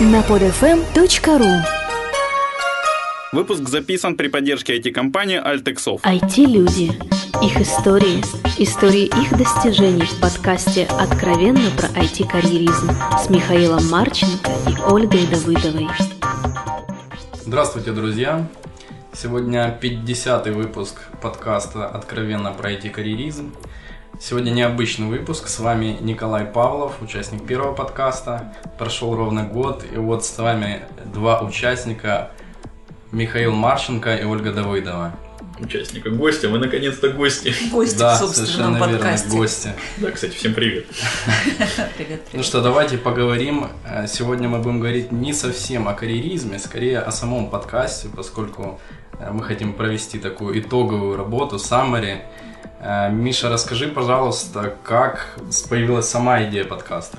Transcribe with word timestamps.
на 0.00 0.22
podfm.ru 0.22 1.62
Выпуск 3.32 3.68
записан 3.68 4.16
при 4.16 4.26
поддержке 4.26 4.78
IT-компании 4.78 5.40
Altexov. 5.40 6.00
IT-люди. 6.02 6.92
Их 7.40 7.60
истории. 7.60 8.20
Истории 8.58 9.04
их 9.04 9.38
достижений 9.38 10.02
в 10.02 10.20
подкасте 10.20 10.86
«Откровенно 10.86 11.70
про 11.76 11.86
IT-карьеризм» 11.88 12.90
с 13.22 13.30
Михаилом 13.30 13.88
Марченко 13.88 14.50
и 14.68 14.76
Ольгой 14.90 15.26
Давыдовой. 15.26 15.88
Здравствуйте, 17.44 17.92
друзья! 17.92 18.48
Сегодня 19.12 19.78
50-й 19.80 20.50
выпуск 20.50 21.02
подкаста 21.22 21.86
«Откровенно 21.86 22.52
про 22.52 22.72
IT-карьеризм». 22.72 23.54
Сегодня 24.20 24.50
необычный 24.50 25.08
выпуск. 25.08 25.48
С 25.48 25.58
вами 25.58 25.96
Николай 26.00 26.44
Павлов, 26.44 27.02
участник 27.02 27.44
первого 27.46 27.74
подкаста. 27.74 28.54
Прошел 28.78 29.14
ровно 29.14 29.44
год, 29.44 29.84
и 29.92 29.96
вот 29.96 30.24
с 30.24 30.38
вами 30.38 30.82
два 31.12 31.40
участника 31.40 32.30
Михаил 33.12 33.52
Марченко 33.52 34.14
и 34.14 34.24
Ольга 34.24 34.52
Давыдова. 34.52 35.14
Участника, 35.58 36.10
гостя. 36.10 36.48
Мы 36.48 36.58
наконец-то 36.58 37.10
гости. 37.10 37.54
Гости 37.72 37.98
да, 37.98 38.16
в 38.16 38.18
собственном 38.18 38.48
совершенно 38.48 38.78
подкасте. 38.80 39.26
верно, 39.26 39.40
гости. 39.40 39.72
Да, 39.98 40.10
кстати, 40.10 40.34
всем 40.34 40.54
привет. 40.54 40.86
Ну 42.32 42.42
что, 42.42 42.60
давайте 42.60 42.98
поговорим. 42.98 43.68
Э, 43.84 44.06
Сегодня 44.08 44.48
мы 44.48 44.58
будем 44.58 44.80
говорить 44.80 45.12
не 45.12 45.32
совсем 45.32 45.86
о 45.86 45.94
карьеризме, 45.94 46.58
скорее 46.58 46.98
о 47.00 47.12
самом 47.12 47.50
подкасте, 47.50 48.08
поскольку 48.14 48.80
э, 49.18 49.30
мы 49.30 49.44
хотим 49.44 49.74
провести 49.74 50.18
такую 50.18 50.58
итоговую 50.58 51.16
работу, 51.16 51.56
summary. 51.56 52.18
Э, 52.80 53.10
Миша, 53.10 53.48
расскажи, 53.48 53.88
пожалуйста, 53.88 54.74
как 54.82 55.38
появилась 55.68 56.08
сама 56.08 56.42
идея 56.44 56.64
подкаста? 56.64 57.18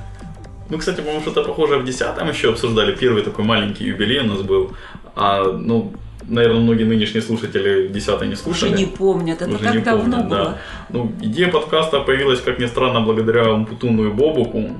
Ну, 0.69 0.77
кстати, 0.79 0.97
по-моему, 0.97 1.21
что-то 1.21 1.43
похожее 1.43 1.79
в 1.79 1.85
10-м 1.85 2.27
еще 2.29 2.49
обсуждали. 2.49 2.95
Первый 2.95 3.21
такой 3.23 3.45
маленький 3.45 3.85
юбилей 3.85 4.19
у 4.21 4.25
нас 4.25 4.41
был. 4.41 4.71
А, 5.15 5.43
ну, 5.43 5.93
наверное, 6.23 6.59
многие 6.61 6.83
нынешние 6.85 7.21
слушатели 7.21 7.87
10 7.87 8.21
не 8.21 8.27
Уже 8.29 8.35
слушали. 8.37 8.75
не 8.77 8.85
помнят, 8.85 9.41
это 9.41 9.51
Уже 9.55 9.63
так 9.63 9.75
не 9.75 9.81
давно 9.81 10.03
помнят, 10.17 10.29
было. 10.29 10.43
да. 10.45 10.57
Ну, 10.89 11.11
идея 11.21 11.49
подкаста 11.51 11.99
появилась, 11.99 12.41
как 12.41 12.59
ни 12.59 12.65
странно, 12.65 13.01
благодаря 13.01 13.51
Умпутуну 13.51 14.07
и 14.07 14.11
Бобуку. 14.11 14.71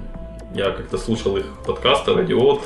Я 0.55 0.71
как-то 0.71 0.97
слушал 0.97 1.37
их 1.37 1.45
подкасты, 1.65 2.13
радиот, 2.13 2.63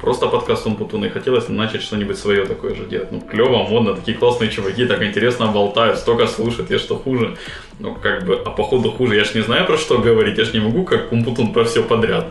просто 0.00 0.28
подкаст 0.28 0.66
Умпутуна, 0.66 1.06
и 1.06 1.10
хотелось 1.10 1.48
начать 1.48 1.82
что-нибудь 1.82 2.18
свое 2.18 2.44
такое 2.46 2.74
же 2.74 2.84
делать. 2.86 3.12
Ну, 3.12 3.20
клево, 3.20 3.64
модно, 3.68 3.94
такие 3.94 4.16
классные 4.16 4.50
чуваки, 4.50 4.86
так 4.86 5.02
интересно 5.02 5.46
болтают, 5.46 5.98
столько 5.98 6.26
слушают, 6.26 6.70
я 6.70 6.78
что 6.78 6.96
хуже. 6.96 7.36
Ну, 7.78 7.94
как 7.94 8.24
бы, 8.24 8.40
а 8.44 8.50
походу 8.50 8.90
хуже, 8.90 9.16
я 9.16 9.24
ж 9.24 9.34
не 9.34 9.42
знаю 9.42 9.66
про 9.66 9.76
что 9.76 9.98
говорить, 9.98 10.38
я 10.38 10.44
ж 10.44 10.52
не 10.52 10.60
могу, 10.60 10.84
как 10.84 11.12
Умпутун, 11.12 11.52
про 11.52 11.64
все 11.64 11.82
подряд. 11.82 12.26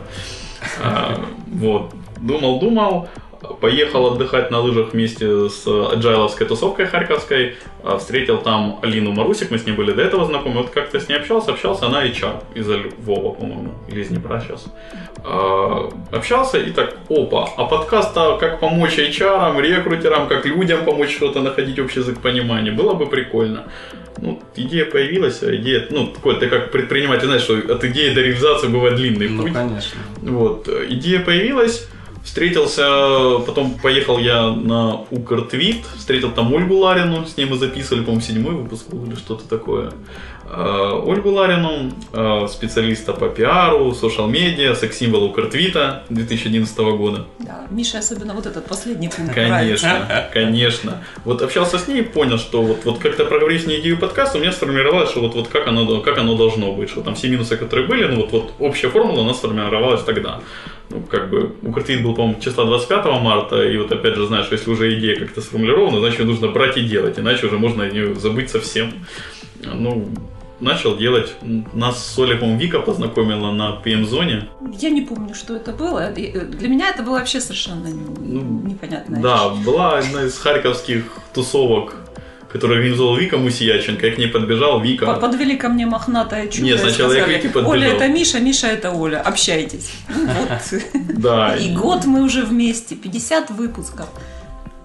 А, 0.82 1.20
вот, 1.46 1.92
думал, 2.20 2.60
думал, 2.60 3.08
поехал 3.60 4.06
отдыхать 4.06 4.50
на 4.50 4.60
лыжах 4.60 4.92
вместе 4.92 5.48
с 5.48 5.66
аджайловской 5.66 6.46
тусовкой 6.46 6.86
харьковской, 6.86 7.56
а, 7.82 7.98
встретил 7.98 8.38
там 8.38 8.78
Алину 8.82 9.12
Марусик, 9.12 9.50
мы 9.50 9.58
с 9.58 9.66
ней 9.66 9.72
были 9.72 9.92
до 9.92 10.02
этого 10.02 10.24
знакомы, 10.24 10.62
вот 10.62 10.70
как-то 10.70 10.98
с 11.00 11.08
ней 11.08 11.16
общался, 11.16 11.52
общался, 11.52 11.86
она 11.86 12.04
HR 12.04 12.42
из 12.54 12.68
Львова, 12.68 13.34
по-моему, 13.34 13.74
или 13.88 14.00
из 14.02 14.08
Днепра 14.08 14.40
сейчас. 14.46 14.66
А, 15.24 15.90
Общался 16.12 16.58
и 16.58 16.70
так, 16.70 16.96
опа, 17.08 17.48
а 17.56 17.64
подкаст-то 17.64 18.36
как 18.38 18.60
помочь 18.60 18.98
HR, 18.98 19.60
рекрутерам, 19.60 20.28
как 20.28 20.46
людям 20.46 20.84
помочь 20.84 21.14
что-то 21.16 21.40
находить 21.40 21.78
общий 21.78 22.00
язык 22.00 22.20
понимания, 22.20 22.70
было 22.72 22.94
бы 22.94 23.06
прикольно. 23.06 23.64
Ну, 24.18 24.40
идея 24.56 24.86
появилась, 24.86 25.42
а 25.42 25.54
идея, 25.56 25.86
ну, 25.90 26.06
такой, 26.06 26.36
ты 26.40 26.46
как 26.48 26.70
предприниматель, 26.72 27.26
знаешь, 27.26 27.42
что 27.42 27.54
от 27.54 27.84
идеи 27.84 28.14
до 28.14 28.22
реализации 28.22 28.68
бывает 28.68 28.96
длинный 28.96 29.28
Ну, 29.28 29.42
путь. 29.42 29.52
конечно. 29.52 30.00
Вот, 30.22 30.68
э, 30.68 30.86
идея 30.88 31.20
появилась, 31.20 31.86
встретился, 32.26 33.38
потом 33.46 33.78
поехал 33.82 34.18
я 34.18 34.50
на 34.50 34.96
Укртвит, 35.10 35.86
встретил 35.96 36.32
там 36.32 36.52
Ольгу 36.52 36.76
Ларину, 36.76 37.24
с 37.24 37.36
ней 37.36 37.46
мы 37.46 37.56
записывали, 37.56 38.02
по-моему, 38.02 38.20
седьмой 38.20 38.54
выпуск 38.54 38.88
был 38.88 39.06
или 39.06 39.14
что-то 39.14 39.48
такое. 39.48 39.92
Э, 40.48 41.02
Ольгу 41.04 41.30
Ларину, 41.30 41.92
э, 42.12 42.46
специалиста 42.48 43.12
по 43.12 43.28
пиару, 43.28 43.94
социал-медиа, 43.94 44.74
секс-символа 44.74 45.26
Укртвита 45.26 46.02
2011 46.08 46.78
года. 46.96 47.26
Да, 47.38 47.66
Миша, 47.70 47.98
особенно 47.98 48.34
вот 48.34 48.46
этот 48.46 48.66
последний 48.66 49.08
пункт 49.08 49.36
нравится. 49.36 49.86
Конечно, 49.86 50.28
конечно. 50.32 51.04
Вот 51.24 51.42
общался 51.42 51.78
с 51.78 51.86
ней 51.86 52.00
и 52.00 52.02
понял, 52.02 52.38
что 52.38 52.62
вот, 52.62 52.84
вот 52.84 52.98
как-то 52.98 53.24
проговорив 53.24 53.62
с 53.62 53.66
ней 53.66 53.80
идею 53.80 53.98
подкаста, 53.98 54.38
у 54.38 54.40
меня 54.40 54.52
сформировалось, 54.52 55.10
что 55.10 55.20
вот, 55.20 55.34
вот 55.34 55.48
как, 55.48 55.68
оно, 55.68 56.00
как 56.00 56.18
оно 56.18 56.36
должно 56.36 56.72
быть, 56.72 56.90
что 56.90 57.02
там 57.02 57.14
все 57.14 57.28
минусы, 57.28 57.56
которые 57.56 57.86
были, 57.86 58.04
ну 58.06 58.16
вот, 58.16 58.32
вот 58.32 58.52
общая 58.58 58.88
формула 58.88 59.20
у 59.20 59.24
нас 59.24 59.38
сформировалась 59.38 60.02
тогда. 60.02 60.40
Ну, 60.90 61.02
как 61.02 61.30
бы, 61.30 61.52
Укртвит 61.62 62.02
был, 62.02 62.14
по-моему, 62.14 62.40
числа 62.40 62.64
25 62.64 63.06
марта, 63.20 63.62
и 63.62 63.76
вот 63.76 63.90
опять 63.90 64.14
же, 64.14 64.26
знаешь, 64.26 64.46
если 64.50 64.70
уже 64.70 64.96
идея 64.98 65.18
как-то 65.18 65.40
сформулирована, 65.40 65.98
значит, 65.98 66.20
ее 66.20 66.26
нужно 66.26 66.48
брать 66.48 66.76
и 66.76 66.82
делать, 66.82 67.18
иначе 67.18 67.46
уже 67.46 67.58
можно 67.58 67.82
ее 67.82 68.14
забыть 68.14 68.50
совсем. 68.50 68.92
Ну, 69.64 70.08
начал 70.60 70.96
делать. 70.96 71.34
Нас 71.74 72.06
с 72.06 72.18
Олей, 72.18 72.36
по-моему, 72.36 72.60
Вика 72.60 72.80
познакомила 72.80 73.50
на 73.50 73.80
PM-зоне. 73.84 74.48
Я 74.78 74.90
не 74.90 75.02
помню, 75.02 75.34
что 75.34 75.56
это 75.56 75.72
было. 75.72 76.12
Э, 76.16 76.44
Для 76.44 76.68
меня 76.68 76.90
это 76.90 77.02
было 77.02 77.18
вообще 77.18 77.40
совершенно 77.40 77.88
Ну, 77.88 78.42
непонятно. 78.64 79.20
Да, 79.20 79.48
была 79.50 79.98
одна 79.98 80.24
из 80.24 80.38
харьковских 80.38 81.04
тусовок, 81.34 81.96
которую 82.56 82.78
организовал 82.78 83.16
Вика 83.16 83.36
Мусияченко. 83.36 84.06
Я 84.06 84.14
к 84.14 84.18
ней 84.18 84.28
подбежал, 84.28 84.80
Вика. 84.80 85.14
Подвели 85.14 85.56
ко 85.56 85.68
мне 85.68 85.84
мохнатое 85.84 86.48
чудо 86.48 86.64
Нет, 86.64 86.80
сначала 86.80 87.12
я 87.12 87.20
к 87.20 87.22
сказали, 87.24 87.36
Вике 87.36 87.48
подбежал. 87.50 87.72
Оля 87.72 87.88
это 87.88 88.08
Миша, 88.08 88.40
Миша 88.40 88.66
это 88.68 88.90
Оля, 88.92 89.20
общайтесь. 89.20 89.92
Да. 91.16 91.56
И 91.56 91.74
год 91.74 92.04
мы 92.04 92.22
уже 92.22 92.42
вместе, 92.44 92.94
50 92.94 93.50
выпусков. 93.50 94.08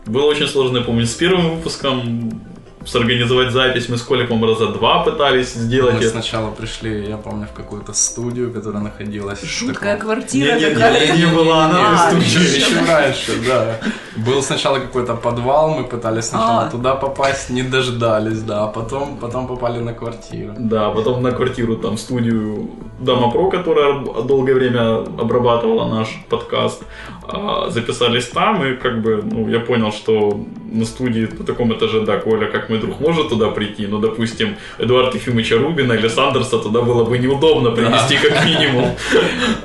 Было 0.05 0.25
очень 0.25 0.47
сложно, 0.47 0.77
я 0.77 0.83
помню, 0.83 1.05
с 1.05 1.13
первым 1.13 1.55
выпуском 1.55 2.41
сорганизовать 2.85 3.51
запись. 3.51 3.89
Мы 3.89 3.97
с 3.97 4.01
по-моему, 4.01 4.47
раза 4.47 4.67
два 4.67 5.03
пытались 5.03 5.53
сделать 5.53 5.93
Мы 5.95 5.99
это. 6.01 6.09
сначала 6.09 6.51
пришли, 6.51 7.07
я 7.07 7.17
помню, 7.17 7.47
в 7.47 7.53
какую-то 7.53 7.93
студию, 7.93 8.51
которая 8.51 8.81
находилась 8.83 9.41
Жуткая 9.43 9.95
таком- 9.95 10.15
квартира 10.15 10.55
Не-не-не, 10.55 10.73
какая-то. 10.73 11.17
не 11.17 11.25
была 11.25 11.65
она 11.65 12.11
Еще, 12.19 12.75
раньше, 12.87 13.31
да. 13.47 13.79
Был 14.17 14.41
сначала 14.43 14.79
какой-то 14.79 15.15
подвал, 15.15 15.69
мы 15.69 15.83
пытались 15.83 16.25
сначала 16.25 16.63
А. 16.67 16.69
туда 16.69 16.95
попасть, 16.95 17.49
не 17.49 17.63
дождались, 17.63 18.41
да, 18.41 18.63
а 18.65 18.67
потом, 18.67 19.17
потом 19.17 19.47
попали 19.47 19.79
на 19.79 19.93
квартиру. 19.93 20.53
Да, 20.57 20.89
потом 20.89 21.21
на 21.23 21.31
квартиру, 21.31 21.75
там, 21.77 21.97
студию 21.97 22.69
Дама 22.99 23.31
Про, 23.31 23.49
которая 23.49 23.99
долгое 24.27 24.53
время 24.53 24.97
обрабатывала 25.19 25.87
наш 25.87 26.07
подкаст, 26.29 26.83
а, 27.23 27.69
записались 27.69 28.27
там, 28.27 28.63
и 28.63 28.75
как 28.75 29.01
бы, 29.01 29.23
ну, 29.23 29.49
я 29.49 29.59
понял, 29.59 29.91
что 29.91 30.39
на 30.71 30.85
студии 30.85 31.27
на 31.39 31.43
таком 31.45 31.73
этаже, 31.73 32.05
да, 32.05 32.17
Коля, 32.19 32.47
как 32.51 32.69
мой 32.71 32.79
друг, 32.79 32.99
может 32.99 33.29
туда 33.29 33.49
прийти, 33.49 33.87
но, 33.87 33.99
допустим, 33.99 34.55
Эдуарда 34.79 35.17
Ефимовича 35.17 35.57
Рубина 35.57 35.93
или 35.93 36.07
Сандерса 36.07 36.57
туда 36.57 36.81
было 36.81 37.03
бы 37.03 37.17
неудобно 37.19 37.71
принести 37.71 38.17
как 38.17 38.45
минимум. 38.45 38.85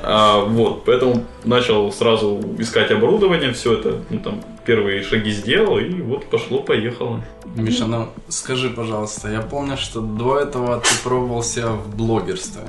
А, 0.03 0.41
Вот, 0.45 0.83
поэтому 0.85 1.23
начал 1.45 1.91
сразу 1.91 2.39
искать 2.59 2.91
оборудование, 2.91 3.51
все 3.51 3.73
это, 3.73 4.01
ну, 4.09 4.19
там, 4.19 4.41
первые 4.65 5.03
шаги 5.03 5.31
сделал, 5.31 5.79
и 5.79 6.01
вот 6.01 6.25
пошло-поехало. 6.25 7.23
Миша, 7.55 7.85
ну 7.85 8.07
скажи, 8.29 8.69
пожалуйста, 8.69 9.29
я 9.29 9.41
помню, 9.41 9.77
что 9.77 10.01
до 10.01 10.39
этого 10.39 10.79
ты 10.79 10.89
пробовался 11.03 11.67
в 11.67 11.95
блогерстве. 11.95 12.61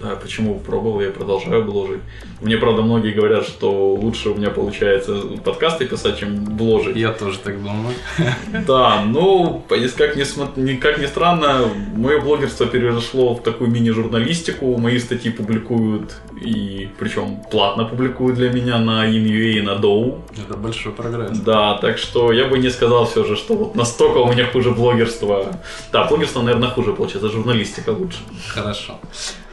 Да, 0.00 0.16
почему 0.16 0.58
пробовал, 0.58 1.00
я 1.00 1.10
продолжаю 1.10 1.64
бложить. 1.64 2.00
Мне, 2.40 2.58
правда, 2.58 2.82
многие 2.82 3.12
говорят, 3.12 3.46
что 3.46 3.94
лучше 3.94 4.30
у 4.30 4.34
меня 4.34 4.50
получается 4.50 5.22
подкасты 5.42 5.86
писать, 5.86 6.18
чем 6.18 6.44
бложить. 6.44 6.96
Я 6.96 7.12
тоже 7.12 7.38
так 7.38 7.62
думаю. 7.62 7.94
Да, 8.66 9.02
ну, 9.06 9.64
как 9.68 10.16
ни, 10.16 10.76
как 10.76 10.98
ни 10.98 11.06
странно, 11.06 11.68
мое 11.94 12.20
блогерство 12.20 12.66
переросло 12.66 13.34
в 13.34 13.42
такую 13.42 13.70
мини-журналистику. 13.70 14.76
Мои 14.76 14.98
статьи 14.98 15.30
публикуют, 15.30 16.16
и 16.42 16.88
причем 16.98 17.42
платно 17.50 17.84
публикуют 17.84 18.36
для 18.36 18.50
меня 18.50 18.78
на 18.78 19.08
InUA 19.08 19.52
и 19.52 19.60
на 19.60 19.76
Dow. 19.76 20.20
Это 20.46 20.56
большой 20.56 20.92
прогресс. 20.92 21.38
Да, 21.38 21.78
так 21.78 21.98
что 21.98 22.32
я 22.32 22.46
бы 22.46 22.58
не 22.58 22.70
сказал 22.70 23.06
все 23.06 23.24
же, 23.24 23.36
что 23.36 23.54
вот 23.54 23.74
настолько 23.74 24.18
у 24.18 24.32
меня 24.32 24.46
хуже 24.46 24.70
блогерство. 24.72 25.46
Да, 25.92 26.04
блогерство, 26.04 26.42
наверное, 26.42 26.68
хуже 26.68 26.92
получается, 26.92 27.30
журналистика 27.30 27.90
лучше. 27.90 28.18
Хорошо. 28.48 28.98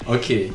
Окей. 0.07 0.53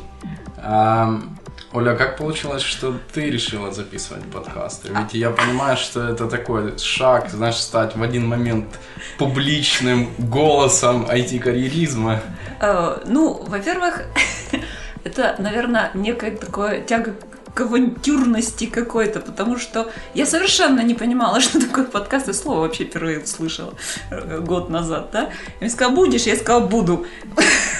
Оля, 1.71 1.95
как 1.95 2.17
получилось, 2.17 2.63
что 2.63 2.95
ты 3.13 3.29
решила 3.29 3.71
записывать 3.71 4.23
подкасты? 4.23 4.89
Ведь 4.89 5.13
я 5.13 5.29
понимаю, 5.29 5.77
что 5.77 6.01
это 6.01 6.27
такой 6.27 6.77
шаг, 6.79 7.29
знаешь, 7.29 7.57
стать 7.57 7.95
в 7.95 8.01
один 8.01 8.27
момент 8.27 8.65
публичным 9.19 10.09
голосом 10.17 11.05
IT-карьеризма. 11.05 12.21
Э, 12.59 12.97
Ну, 13.05 13.43
во-первых, 13.47 14.01
это, 15.03 15.35
наверное, 15.37 15.91
некая 15.93 16.31
такое 16.31 16.81
тяга 16.81 17.13
к 17.53 17.61
авантюрности 17.61 18.65
какой-то, 18.65 19.19
потому 19.19 19.57
что 19.59 19.91
я 20.15 20.25
совершенно 20.25 20.81
не 20.81 20.95
понимала, 20.95 21.39
что 21.41 21.59
такое 21.59 21.85
подкаст, 21.85 22.29
и 22.29 22.33
слово 22.33 22.61
вообще 22.61 22.85
впервые 22.85 23.19
услышала 23.19 23.75
э, 24.09 24.39
год 24.39 24.71
назад, 24.71 25.09
да. 25.13 25.29
Мне 25.59 25.69
сказала, 25.69 25.93
будешь? 25.93 26.23
Я 26.23 26.35
сказала, 26.35 26.65
буду. 26.65 27.05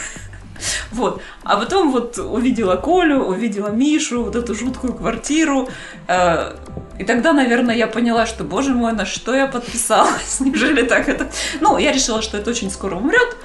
Вот. 0.91 1.21
А 1.44 1.57
потом 1.57 1.91
вот 1.91 2.17
увидела 2.17 2.75
Колю, 2.75 3.25
увидела 3.25 3.69
Мишу, 3.69 4.23
вот 4.23 4.35
эту 4.35 4.56
жуткую 4.56 4.94
квартиру. 4.94 5.69
Э, 6.07 6.56
и 6.97 7.03
тогда, 7.03 7.33
наверное, 7.33 7.75
я 7.75 7.88
поняла, 7.88 8.25
что, 8.25 8.44
боже 8.44 8.73
мой, 8.73 8.94
на 8.94 9.06
что 9.06 9.33
я 9.33 9.47
подписалась? 9.47 10.39
Неужели 10.39 10.81
так 10.81 11.07
это... 11.09 11.29
Ну, 11.61 11.77
я 11.77 11.91
решила, 11.91 12.21
что 12.21 12.38
это 12.38 12.50
очень 12.50 12.69
скоро 12.69 12.95
умрет. 12.95 13.35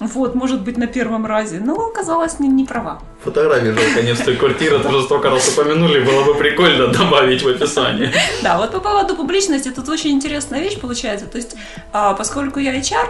Вот, 0.00 0.34
может 0.34 0.60
быть, 0.60 0.76
на 0.76 0.86
первом 0.86 1.26
разе. 1.26 1.58
Но 1.58 1.74
оказалось, 1.88 2.38
не, 2.38 2.48
не 2.48 2.64
права. 2.64 3.00
Фотографии 3.24 4.04
нет 4.04 4.18
с 4.18 4.22
той 4.22 4.36
квартиры, 4.36 4.78
тоже 4.78 5.02
столько 5.02 5.30
раз 5.30 5.48
упомянули, 5.48 6.00
было 6.04 6.22
бы 6.24 6.34
прикольно 6.34 6.86
добавить 6.88 7.42
в 7.42 7.48
описание. 7.48 8.12
Да, 8.42 8.58
вот 8.58 8.70
по 8.70 8.78
поводу 8.78 9.16
публичности, 9.16 9.70
тут 9.70 9.88
очень 9.88 10.10
интересная 10.10 10.60
вещь 10.60 10.78
получается. 10.78 11.26
То 11.26 11.38
есть, 11.38 11.56
а, 11.92 12.14
поскольку 12.14 12.60
я 12.60 12.78
HR, 12.78 13.08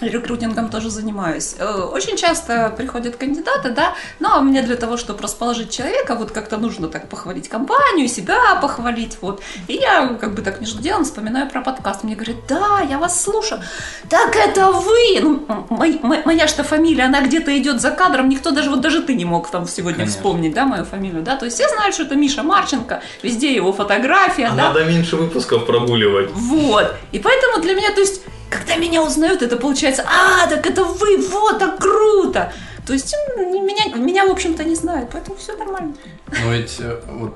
рекрутингом 0.00 0.70
тоже 0.70 0.90
занимаюсь. 0.90 1.56
Э, 1.58 1.88
очень 1.92 2.16
часто 2.16 2.72
приходят 2.76 3.16
кандидаты, 3.16 3.70
да, 3.70 3.94
но 4.18 4.40
мне 4.40 4.62
для 4.62 4.76
того, 4.76 4.96
чтобы 4.96 5.22
расположить 5.22 5.70
человека, 5.70 6.14
вот 6.14 6.30
как-то 6.30 6.56
нужно 6.56 6.88
так 6.88 7.08
похвалить 7.08 7.48
компанию, 7.48 8.08
себя 8.08 8.56
похвалить, 8.60 9.18
вот. 9.20 9.42
И 9.68 9.74
я 9.74 10.08
как 10.20 10.34
бы 10.34 10.42
так 10.42 10.60
между 10.60 10.80
делом 10.80 11.04
вспоминаю 11.04 11.48
про 11.48 11.62
подкаст. 11.62 12.04
Мне 12.04 12.14
говорят, 12.14 12.36
да, 12.48 12.80
я 12.88 12.98
вас 12.98 13.22
слушаю. 13.22 13.62
Так 14.08 14.36
это 14.36 14.70
вы! 14.72 15.20
Ну, 15.20 15.46
моя, 15.70 15.98
моя 16.02 16.46
что 16.48 16.64
фамилия, 16.64 17.04
она 17.04 17.20
где-то 17.20 17.56
идет 17.58 17.80
за 17.80 17.90
кадром, 17.90 18.28
никто 18.28 18.50
даже, 18.50 18.70
вот 18.70 18.80
даже 18.80 19.02
ты 19.02 19.14
не 19.14 19.24
мог 19.24 19.50
там 19.50 19.66
сегодня 19.66 20.00
Конечно. 20.00 20.16
вспомнить, 20.16 20.54
да, 20.54 20.64
мою 20.64 20.84
фамилию, 20.84 21.22
да, 21.22 21.36
то 21.36 21.44
есть 21.44 21.56
все 21.56 21.68
знают, 21.68 21.94
что 21.94 22.04
это 22.04 22.14
Миша 22.16 22.42
Марченко, 22.42 23.02
везде 23.22 23.54
его 23.54 23.72
фотография, 23.72 24.46
а 24.46 24.50
да. 24.50 24.68
Надо 24.68 24.84
меньше 24.84 25.16
выпусков 25.16 25.66
прогуливать. 25.66 26.30
Вот. 26.32 26.94
И 27.12 27.18
поэтому 27.18 27.62
для 27.62 27.74
меня, 27.74 27.92
то 27.92 28.00
есть 28.00 28.22
когда 28.50 28.76
меня 28.76 29.02
узнают, 29.02 29.42
это 29.42 29.56
получается, 29.56 30.04
а, 30.06 30.46
так 30.48 30.66
это 30.66 30.84
вы, 30.84 31.16
вот, 31.28 31.58
так 31.58 31.78
круто. 31.78 32.52
То 32.86 32.92
есть 32.94 33.14
меня, 33.36 33.96
меня 33.96 34.26
в 34.26 34.30
общем-то, 34.30 34.64
не 34.64 34.74
знают, 34.74 35.10
поэтому 35.12 35.36
все 35.36 35.56
нормально. 35.56 35.94
Ну 36.26 36.52
ведь 36.52 36.76
э, 36.80 37.00
вот 37.06 37.34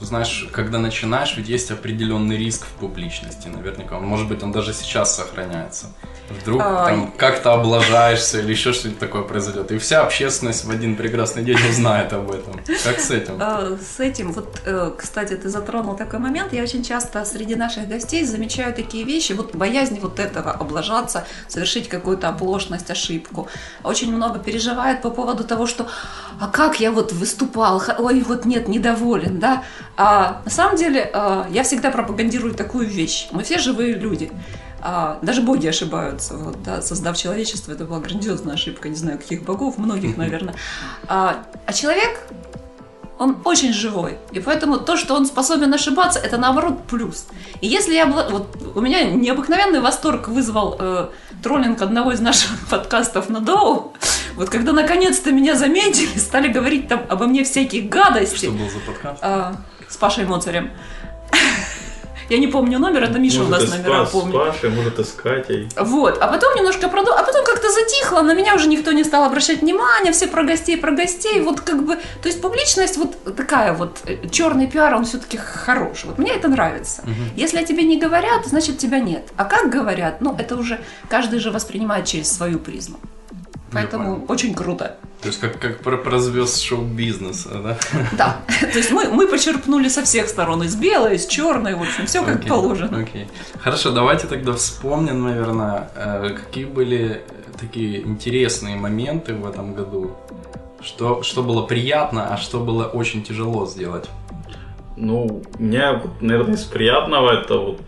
знаешь, 0.00 0.48
когда 0.52 0.78
начинаешь, 0.78 1.34
ведь 1.36 1.48
есть 1.48 1.70
определенный 1.70 2.36
риск 2.36 2.66
в 2.66 2.80
публичности, 2.80 3.48
наверняка. 3.48 3.98
Может 3.98 4.28
быть, 4.28 4.42
он 4.42 4.52
даже 4.52 4.74
сейчас 4.74 5.16
сохраняется. 5.16 5.86
Вдруг 6.28 6.60
а... 6.62 6.86
там 6.86 7.12
как-то 7.16 7.54
облажаешься 7.54 8.40
или 8.40 8.50
еще 8.50 8.72
что-нибудь 8.72 8.98
такое 8.98 9.22
произойдет. 9.22 9.70
И 9.70 9.78
вся 9.78 10.02
общественность 10.02 10.64
в 10.64 10.70
один 10.70 10.96
прекрасный 10.96 11.44
день 11.44 11.58
узнает 11.70 12.12
об 12.12 12.30
этом. 12.30 12.60
Как 12.84 12.98
с 13.00 13.10
этим? 13.10 13.38
А, 13.40 13.78
с 13.78 14.00
этим, 14.00 14.32
вот, 14.32 14.60
э, 14.64 14.92
кстати, 14.98 15.34
ты 15.34 15.48
затронул 15.48 15.96
такой 15.96 16.18
момент. 16.18 16.52
Я 16.52 16.62
очень 16.62 16.82
часто 16.82 17.24
среди 17.24 17.54
наших 17.54 17.88
гостей 17.88 18.24
замечаю 18.24 18.74
такие 18.74 19.04
вещи. 19.04 19.32
Вот 19.32 19.54
боязнь 19.54 20.00
вот 20.00 20.18
этого, 20.18 20.50
облажаться, 20.50 21.26
совершить 21.48 21.88
какую-то 21.88 22.28
оплошность, 22.28 22.90
ошибку. 22.90 23.48
Очень 23.84 24.14
много 24.14 24.38
переживает 24.40 25.02
по 25.02 25.10
поводу 25.10 25.44
того, 25.44 25.66
что 25.66 25.86
а 26.38 26.48
как 26.48 26.80
я 26.80 26.90
вот 26.90 27.12
выступал, 27.12 27.82
ой, 27.98 28.20
вот 28.20 28.44
нет, 28.44 28.68
недоволен, 28.68 29.38
да. 29.38 29.62
А 29.96 30.42
на 30.44 30.50
самом 30.50 30.76
деле 30.76 31.10
а, 31.12 31.46
я 31.50 31.62
всегда 31.62 31.90
пропагандирую 31.90 32.54
такую 32.54 32.86
вещь. 32.86 33.28
Мы 33.30 33.42
все 33.42 33.58
живые 33.58 33.94
люди. 33.94 34.30
А, 34.80 35.18
даже 35.22 35.42
боги 35.42 35.66
ошибаются. 35.66 36.36
Вот, 36.36 36.62
да, 36.62 36.82
создав 36.82 37.16
человечество, 37.16 37.72
это 37.72 37.84
была 37.84 37.98
грандиозная 38.00 38.54
ошибка, 38.54 38.88
не 38.88 38.94
знаю, 38.94 39.18
каких 39.18 39.42
богов, 39.42 39.78
многих, 39.78 40.16
наверное. 40.16 40.54
А, 41.08 41.44
а 41.64 41.72
человек, 41.72 42.20
он 43.18 43.38
очень 43.44 43.72
живой. 43.72 44.18
И 44.32 44.40
поэтому 44.40 44.78
то, 44.78 44.96
что 44.96 45.14
он 45.14 45.24
способен 45.24 45.72
ошибаться, 45.72 46.18
это 46.18 46.36
наоборот 46.36 46.84
плюс. 46.86 47.26
И 47.62 47.66
если 47.66 47.94
я... 47.94 48.06
Вот 48.06 48.54
у 48.74 48.80
меня 48.80 49.04
необыкновенный 49.04 49.80
восторг 49.80 50.28
вызвал 50.28 50.76
э, 50.78 51.08
троллинг 51.42 51.80
одного 51.80 52.12
из 52.12 52.20
наших 52.20 52.50
подкастов 52.70 53.30
на 53.30 53.40
Доу. 53.40 53.94
Вот 54.34 54.50
когда 54.50 54.72
наконец-то 54.72 55.32
меня 55.32 55.54
заметили, 55.54 56.18
стали 56.18 56.48
говорить 56.48 56.88
там 56.88 57.06
обо 57.08 57.26
мне 57.26 57.42
всякие 57.44 57.82
гадости. 57.82 58.46
Что 58.46 58.50
был 58.50 58.68
за 58.68 58.80
подкаст? 58.80 59.22
Э, 59.22 59.54
с 59.88 59.96
Пашей 59.96 60.24
Моцарем. 60.24 60.70
Я 62.28 62.38
не 62.38 62.48
помню 62.48 62.78
номер, 62.78 63.04
это 63.04 63.18
Миша 63.18 63.42
может, 63.42 63.48
у 63.48 63.60
нас 63.66 63.70
номера 63.70 64.06
спас, 64.06 64.10
помнит. 64.10 64.34
С 64.34 64.38
Пашей, 64.38 64.70
может, 64.70 64.98
с 64.98 65.12
Катей. 65.12 65.68
Вот, 65.76 66.18
а 66.20 66.26
потом 66.26 66.56
немножко 66.56 66.88
продул, 66.88 67.14
а 67.14 67.22
потом 67.22 67.44
как-то 67.44 67.70
затихло, 67.70 68.22
на 68.22 68.34
меня 68.34 68.54
уже 68.54 68.68
никто 68.68 68.92
не 68.92 69.04
стал 69.04 69.24
обращать 69.24 69.62
внимания, 69.62 70.12
все 70.12 70.26
про 70.26 70.42
гостей, 70.42 70.76
про 70.76 70.90
гостей, 70.90 71.40
вот 71.40 71.60
как 71.60 71.84
бы, 71.84 71.96
то 71.96 72.28
есть 72.28 72.40
публичность 72.40 72.96
вот 72.96 73.36
такая 73.36 73.72
вот, 73.72 73.98
э, 74.06 74.28
черный 74.28 74.66
пиар, 74.66 74.94
он 74.94 75.04
все-таки 75.04 75.36
хорош, 75.36 76.04
вот 76.04 76.18
мне 76.18 76.32
это 76.32 76.48
нравится. 76.48 77.02
Угу. 77.02 77.36
Если 77.36 77.58
о 77.58 77.64
тебе 77.64 77.84
не 77.84 77.98
говорят, 77.98 78.46
значит 78.46 78.78
тебя 78.78 78.98
нет, 78.98 79.28
а 79.36 79.44
как 79.44 79.70
говорят, 79.70 80.20
ну 80.20 80.34
это 80.36 80.56
уже 80.56 80.80
каждый 81.08 81.38
же 81.38 81.50
воспринимает 81.52 82.06
через 82.06 82.32
свою 82.32 82.58
призму. 82.58 82.98
Поэтому 83.76 84.24
очень 84.28 84.54
круто. 84.54 84.96
То 85.22 85.28
есть 85.28 85.40
как, 85.40 85.58
как 85.58 85.80
про, 85.80 85.96
про 85.96 86.18
звезд 86.18 86.60
шоу-бизнеса, 86.60 87.50
да? 87.62 87.78
Да. 88.16 88.36
То 88.60 88.78
есть 88.78 88.90
мы, 88.90 89.08
мы 89.08 89.26
почерпнули 89.26 89.88
со 89.88 90.02
всех 90.02 90.28
сторон. 90.28 90.62
Из 90.62 90.76
белой, 90.76 91.16
из 91.16 91.26
черной, 91.26 91.74
в 91.74 91.82
общем, 91.82 92.06
все 92.06 92.22
как 92.22 92.44
okay, 92.44 92.48
положено. 92.48 92.98
Окей. 93.00 93.24
Okay. 93.24 93.60
Хорошо, 93.60 93.90
давайте 93.90 94.26
тогда 94.26 94.52
вспомним, 94.52 95.24
наверное, 95.24 95.90
э, 95.94 96.30
какие 96.30 96.64
были 96.64 97.22
такие 97.60 98.02
интересные 98.02 98.76
моменты 98.76 99.34
в 99.34 99.46
этом 99.46 99.74
году. 99.74 100.16
Что, 100.80 101.22
что 101.22 101.42
было 101.42 101.62
приятно, 101.62 102.32
а 102.32 102.36
что 102.36 102.60
было 102.60 102.84
очень 102.84 103.22
тяжело 103.22 103.66
сделать? 103.66 104.08
Ну, 104.96 105.42
мне, 105.58 106.00
наверное, 106.20 106.54
из 106.54 106.64
приятного 106.64 107.32
это 107.32 107.58
вот 107.58 107.80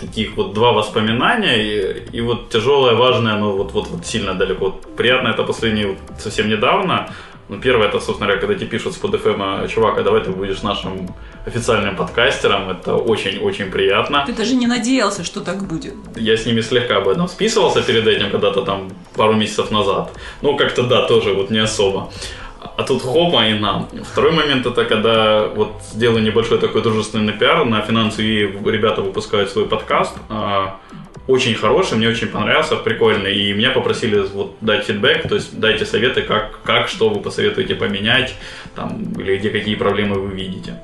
таких 0.00 0.36
вот 0.36 0.54
два 0.54 0.72
воспоминания, 0.72 1.56
и, 1.56 2.16
и 2.16 2.20
вот 2.20 2.50
тяжелое, 2.50 2.94
важное, 2.94 3.36
но 3.36 3.56
вот, 3.56 3.72
вот, 3.72 3.88
вот 3.88 4.06
сильно 4.06 4.34
далеко. 4.34 4.64
Вот 4.64 4.96
приятное 4.96 5.32
это 5.32 5.44
последнее 5.44 5.86
вот 5.88 5.98
совсем 6.18 6.48
недавно. 6.48 7.10
Ну, 7.50 7.60
первое, 7.60 7.88
это, 7.88 7.98
собственно 7.98 8.26
говоря, 8.26 8.40
когда 8.40 8.54
тебе 8.54 8.66
пишут 8.66 8.94
с 8.94 8.96
под 8.96 9.14
FM, 9.14 9.66
чувак, 9.68 9.98
а 9.98 10.02
давай 10.02 10.20
ты 10.20 10.30
будешь 10.30 10.62
нашим 10.62 11.08
официальным 11.46 11.96
подкастером, 11.96 12.70
это 12.70 12.94
очень-очень 12.94 13.72
приятно. 13.72 14.22
Ты 14.24 14.32
даже 14.32 14.54
не 14.54 14.68
надеялся, 14.68 15.24
что 15.24 15.40
так 15.40 15.66
будет. 15.66 15.94
Я 16.16 16.36
с 16.36 16.46
ними 16.46 16.60
слегка 16.60 16.98
об 16.98 17.08
этом 17.08 17.26
списывался 17.28 17.82
перед 17.82 18.06
этим, 18.06 18.30
когда-то 18.30 18.62
там 18.62 18.92
пару 19.16 19.34
месяцев 19.34 19.72
назад. 19.72 20.12
Ну, 20.42 20.56
как-то 20.56 20.84
да, 20.84 21.08
тоже 21.08 21.34
вот 21.34 21.50
не 21.50 21.58
особо. 21.58 22.12
А 22.60 22.82
тут 22.82 23.02
хопа 23.02 23.46
и 23.46 23.58
нам. 23.58 23.88
Второй 24.12 24.32
момент 24.32 24.66
это 24.66 24.84
когда 24.84 25.46
вот 25.46 25.80
сделаю 25.92 26.22
небольшой 26.22 26.58
такой 26.58 26.82
дружественный 26.82 27.32
пиар 27.32 27.64
на 27.64 27.80
финансы 27.80 28.22
ребята 28.22 29.00
выпускают 29.00 29.50
свой 29.50 29.66
подкаст. 29.66 30.14
А, 30.28 30.78
очень 31.26 31.54
хороший, 31.54 31.96
мне 31.96 32.08
очень 32.08 32.26
понравился, 32.26 32.76
прикольный. 32.76 33.34
И 33.34 33.52
меня 33.54 33.70
попросили 33.70 34.20
вот 34.34 34.56
дать 34.60 34.84
фидбэк, 34.84 35.28
то 35.28 35.36
есть 35.36 35.58
дайте 35.58 35.86
советы, 35.86 36.22
как, 36.22 36.60
как 36.62 36.88
что 36.88 37.08
вы 37.08 37.20
посоветуете 37.20 37.74
поменять, 37.74 38.34
там, 38.74 39.12
или 39.18 39.38
где 39.38 39.50
какие 39.50 39.76
проблемы 39.76 40.18
вы 40.18 40.34
видите. 40.34 40.82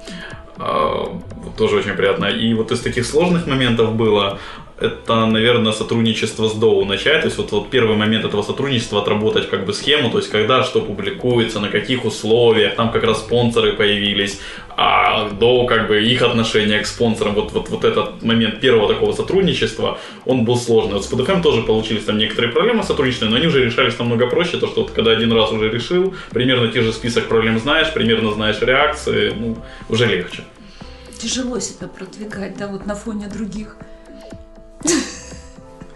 А, 0.58 1.20
тоже 1.58 1.76
очень 1.76 1.94
приятно. 1.94 2.26
И 2.26 2.54
вот 2.54 2.72
из 2.72 2.80
таких 2.80 3.04
сложных 3.04 3.46
моментов 3.46 3.94
было, 3.94 4.38
это, 4.78 5.26
наверное, 5.26 5.72
сотрудничество 5.72 6.48
с 6.48 6.54
Доу 6.54 6.84
начать. 6.84 7.22
То 7.22 7.26
есть 7.26 7.38
вот, 7.38 7.50
вот 7.52 7.70
первый 7.70 7.96
момент 7.96 8.24
этого 8.24 8.42
сотрудничества 8.42 9.00
отработать 9.00 9.48
как 9.48 9.64
бы 9.64 9.72
схему, 9.72 10.10
то 10.10 10.18
есть 10.18 10.30
когда 10.30 10.62
что 10.64 10.80
публикуется, 10.80 11.60
на 11.60 11.68
каких 11.68 12.04
условиях, 12.04 12.76
там 12.76 12.92
как 12.92 13.04
раз 13.04 13.20
спонсоры 13.20 13.72
появились, 13.72 14.38
а 14.76 15.30
Доу 15.30 15.66
как 15.66 15.88
бы 15.88 16.02
их 16.02 16.20
отношение 16.20 16.80
к 16.80 16.86
спонсорам, 16.86 17.34
вот, 17.34 17.52
вот, 17.52 17.70
вот 17.70 17.84
этот 17.84 18.22
момент 18.22 18.60
первого 18.60 18.92
такого 18.92 19.12
сотрудничества, 19.12 19.98
он 20.26 20.44
был 20.44 20.56
сложный. 20.56 20.94
Вот 20.94 21.04
с 21.04 21.12
PDFM 21.12 21.42
тоже 21.42 21.62
получились 21.62 22.04
там 22.04 22.18
некоторые 22.18 22.52
проблемы 22.52 22.82
сотрудничества, 22.82 23.26
но 23.26 23.36
они 23.36 23.46
уже 23.46 23.64
решались 23.64 23.98
намного 23.98 24.26
проще, 24.26 24.58
то 24.58 24.66
что 24.66 24.82
вот 24.82 24.90
когда 24.90 25.12
один 25.12 25.32
раз 25.32 25.50
уже 25.52 25.70
решил, 25.70 26.14
примерно 26.30 26.68
те 26.68 26.82
же 26.82 26.92
список 26.92 27.28
проблем 27.28 27.58
знаешь, 27.58 27.92
примерно 27.94 28.32
знаешь 28.32 28.60
реакции, 28.60 29.32
ну, 29.34 29.56
уже 29.88 30.04
легче. 30.04 30.42
Тяжело 31.18 31.58
себя 31.60 31.88
продвигать, 31.88 32.58
да, 32.58 32.66
вот 32.66 32.84
на 32.84 32.94
фоне 32.94 33.28
других. 33.28 33.76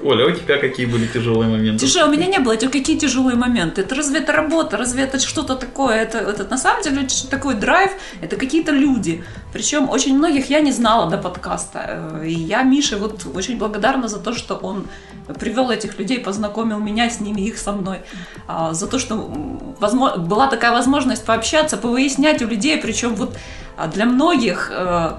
Оля, 0.03 0.25
а 0.25 0.29
у 0.29 0.31
тебя 0.31 0.59
какие 0.59 0.87
были 0.87 1.07
тяжелые 1.07 1.51
моменты? 1.51 1.87
Тяжелые, 1.87 2.09
у 2.09 2.13
меня 2.13 2.27
не 2.27 2.39
было 2.39 2.53
этих 2.53 2.71
какие 2.71 2.99
тяжелые 2.99 3.37
моменты. 3.37 3.83
Это 3.83 3.95
разве 3.95 4.21
это 4.21 4.33
работа, 4.33 4.77
разве 4.77 5.05
это 5.05 5.19
что-то 5.19 5.57
такое? 5.57 5.97
Это, 5.97 6.19
это 6.19 6.45
на 6.49 6.57
самом 6.57 6.83
деле 6.83 7.07
такой 7.31 7.55
драйв, 7.55 7.91
это 8.23 8.37
какие-то 8.37 8.73
люди. 8.73 9.23
Причем 9.53 9.91
очень 9.91 10.17
многих 10.17 10.49
я 10.51 10.61
не 10.61 10.73
знала 10.73 11.11
до 11.11 11.19
подкаста. 11.19 12.23
И 12.25 12.33
я 12.33 12.63
Мише 12.63 12.97
вот 12.97 13.27
очень 13.35 13.59
благодарна 13.59 14.09
за 14.09 14.19
то, 14.19 14.33
что 14.33 14.55
он 14.55 14.87
привел 15.39 15.71
этих 15.71 15.99
людей, 15.99 16.19
познакомил 16.19 16.79
меня 16.79 17.11
с 17.11 17.21
ними, 17.21 17.43
их 17.43 17.59
со 17.59 17.73
мной. 17.73 17.99
А, 18.49 18.73
за 18.73 18.87
то, 18.87 18.99
что 18.99 19.31
возможно, 19.79 20.19
была 20.19 20.47
такая 20.47 20.73
возможность 20.73 21.25
пообщаться, 21.25 21.77
повыяснять 21.77 22.43
у 22.43 22.47
людей, 22.47 22.79
причем 22.79 23.15
вот 23.15 23.37
а, 23.77 23.87
для 23.87 24.07
многих 24.07 24.71
э, 24.73 25.13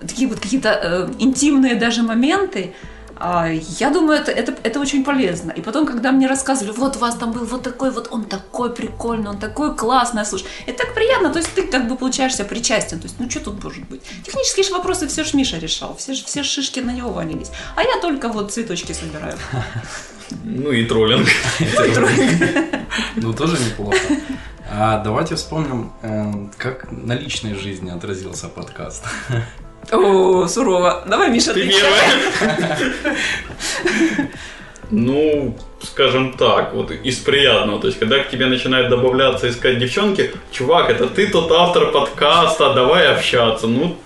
такие 0.00 0.28
вот 0.28 0.40
какие-то 0.40 0.68
э, 0.70 1.08
интимные 1.18 1.74
даже 1.74 2.02
моменты, 2.02 2.74
а, 3.20 3.48
я 3.50 3.90
думаю, 3.90 4.20
это, 4.20 4.30
это, 4.30 4.54
это 4.62 4.78
очень 4.78 5.04
полезно. 5.04 5.50
И 5.50 5.60
потом, 5.60 5.86
когда 5.86 6.12
мне 6.12 6.28
рассказывали, 6.28 6.72
вот 6.76 6.96
у 6.96 6.98
вас 7.00 7.16
там 7.16 7.32
был 7.32 7.44
вот 7.44 7.62
такой 7.62 7.90
вот, 7.90 8.08
он 8.12 8.24
такой 8.24 8.72
прикольный, 8.72 9.30
он 9.30 9.38
такой 9.38 9.74
классный, 9.74 10.24
слушай, 10.24 10.46
это 10.66 10.84
так 10.84 10.94
приятно, 10.94 11.30
то 11.30 11.38
есть 11.38 11.52
ты 11.52 11.66
как 11.66 11.88
бы 11.88 11.96
получаешься 11.96 12.44
причастен, 12.44 13.00
то 13.00 13.06
есть 13.06 13.16
ну 13.18 13.28
что 13.28 13.40
тут 13.40 13.64
может 13.64 13.84
быть? 13.88 14.02
Технические 14.24 14.64
же 14.64 14.72
вопросы 14.72 15.08
все 15.08 15.24
ж 15.24 15.34
Миша 15.34 15.58
решал, 15.58 15.96
все, 15.96 16.12
все 16.12 16.44
шишки 16.44 16.78
на 16.78 16.92
него 16.92 17.10
валились, 17.10 17.50
а 17.74 17.82
я 17.82 18.00
только 18.00 18.28
вот 18.28 18.52
цветочки 18.52 18.92
собираю. 18.92 19.36
Ну 20.44 20.70
и 20.70 20.84
троллинг. 20.84 21.26
Ну, 23.16 23.32
тоже 23.32 23.56
неплохо. 23.58 23.98
А 24.70 25.02
давайте 25.02 25.34
вспомним, 25.34 25.92
эм, 26.02 26.52
как 26.56 26.90
на 26.92 27.14
личной 27.14 27.54
жизни 27.54 27.90
отразился 27.90 28.48
подкаст. 28.48 29.04
О, 29.90 30.46
сурово. 30.46 31.04
Давай, 31.06 31.30
Миша, 31.30 31.54
Ты 31.54 31.68
первая. 31.68 33.16
Ну, 34.90 35.54
скажем 35.82 36.32
так, 36.32 36.74
вот 36.74 36.90
из 36.90 37.16
приятного. 37.18 37.80
То 37.80 37.88
есть, 37.88 37.98
когда 37.98 38.18
к 38.18 38.30
тебе 38.30 38.46
начинают 38.46 38.88
добавляться, 38.88 39.48
искать 39.48 39.78
девчонки, 39.78 40.30
чувак, 40.50 40.90
это 40.90 41.06
ты 41.06 41.26
тот 41.26 41.52
автор 41.52 41.92
подкаста, 41.92 42.72
давай 42.72 43.06
общаться. 43.06 43.66
Ну, 43.66 43.96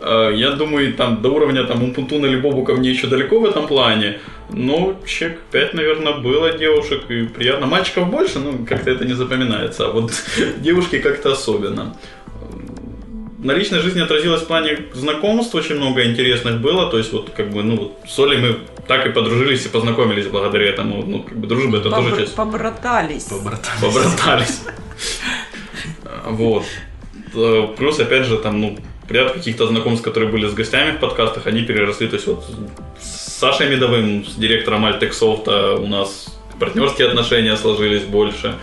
э, 0.00 0.32
я 0.34 0.52
думаю, 0.52 0.94
там 0.94 1.20
до 1.20 1.28
уровня 1.30 1.64
там 1.64 1.82
Умпутуна 1.82 2.26
или 2.26 2.36
Бобука 2.36 2.74
мне 2.74 2.90
еще 2.90 3.06
далеко 3.08 3.40
в 3.40 3.44
этом 3.44 3.66
плане. 3.66 4.20
Но 4.50 4.96
чек 5.06 5.38
5, 5.50 5.74
наверное, 5.74 6.14
было 6.14 6.52
девушек, 6.52 7.10
и 7.10 7.24
приятно. 7.24 7.66
Мальчиков 7.66 8.08
больше, 8.10 8.38
но 8.38 8.52
как-то 8.66 8.90
это 8.90 9.04
не 9.04 9.14
запоминается. 9.14 9.86
А 9.86 9.92
вот 9.92 10.12
девушки 10.58 10.98
как-то 10.98 11.32
особенно. 11.32 11.94
На 13.42 13.52
личной 13.52 13.80
жизни 13.80 14.00
отразилось 14.00 14.42
в 14.42 14.46
плане 14.46 14.78
знакомств, 14.94 15.54
очень 15.54 15.74
много 15.74 16.04
интересных 16.04 16.60
было, 16.60 16.88
то 16.90 16.98
есть 16.98 17.12
вот 17.12 17.30
как 17.30 17.50
бы, 17.50 17.64
ну 17.64 17.76
вот 17.76 17.98
с 18.08 18.16
Олей 18.20 18.38
мы 18.38 18.58
так 18.86 19.04
и 19.06 19.10
подружились 19.10 19.66
и 19.66 19.68
познакомились 19.68 20.26
благодаря 20.28 20.66
этому, 20.70 21.04
ну 21.04 21.22
как 21.24 21.36
бы 21.36 21.46
дружба 21.48 21.78
это 21.78 21.90
тоже 21.90 22.10
Побр- 22.10 22.18
часть, 22.20 22.34
Побратались. 22.36 23.24
Побратались. 23.24 23.80
побратались. 23.80 24.60
Вот. 26.26 26.64
Э, 27.34 27.66
Плюс, 27.76 27.98
опять 27.98 28.26
же, 28.26 28.36
там, 28.38 28.60
ну, 28.60 28.78
ряд 29.08 29.32
каких-то 29.32 29.66
знакомств, 29.66 30.04
которые 30.04 30.30
были 30.30 30.46
с 30.48 30.54
гостями 30.54 30.96
в 30.96 31.00
подкастах, 31.00 31.46
они 31.46 31.62
переросли, 31.62 32.06
то 32.06 32.16
есть 32.16 32.26
вот 32.28 32.44
с 33.00 33.38
Сашей 33.38 33.68
Медовым, 33.68 34.24
с 34.24 34.36
директором 34.36 34.84
Альтексофта 34.84 35.74
у 35.74 35.86
нас 35.88 36.26
партнерские 36.60 37.08
отношения 37.08 37.56
сложились 37.56 38.02
больше. 38.02 38.54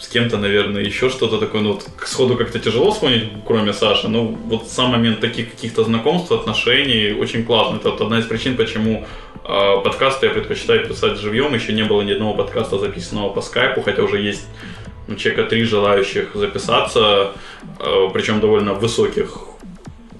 С 0.00 0.08
кем-то, 0.08 0.38
наверное, 0.38 0.82
еще 0.82 1.10
что-то 1.10 1.38
такое, 1.38 1.60
ну 1.60 1.74
вот 1.74 1.86
сходу 2.06 2.36
как-то 2.36 2.58
тяжело 2.58 2.90
вспомнить, 2.90 3.24
кроме 3.46 3.74
Саши, 3.74 4.08
но 4.08 4.24
вот 4.24 4.66
сам 4.68 4.92
момент 4.92 5.20
таких 5.20 5.50
каких-то 5.50 5.84
знакомств, 5.84 6.32
отношений 6.32 7.12
очень 7.12 7.44
классно. 7.44 7.76
Это 7.76 7.90
вот 7.90 8.00
одна 8.00 8.18
из 8.18 8.24
причин, 8.24 8.56
почему 8.56 9.04
э, 9.44 9.80
подкасты 9.84 10.26
я 10.26 10.32
предпочитаю 10.32 10.88
писать 10.88 11.18
живьем. 11.18 11.54
Еще 11.54 11.74
не 11.74 11.84
было 11.84 12.00
ни 12.00 12.12
одного 12.12 12.32
подкаста, 12.32 12.78
записанного 12.78 13.28
по 13.28 13.42
скайпу, 13.42 13.82
хотя 13.82 14.02
уже 14.02 14.20
есть 14.20 14.46
ну, 15.06 15.16
человека 15.16 15.50
три 15.50 15.64
желающих 15.64 16.30
записаться, 16.34 17.32
э, 17.78 18.08
причем 18.14 18.40
довольно 18.40 18.72
высоких 18.72 19.38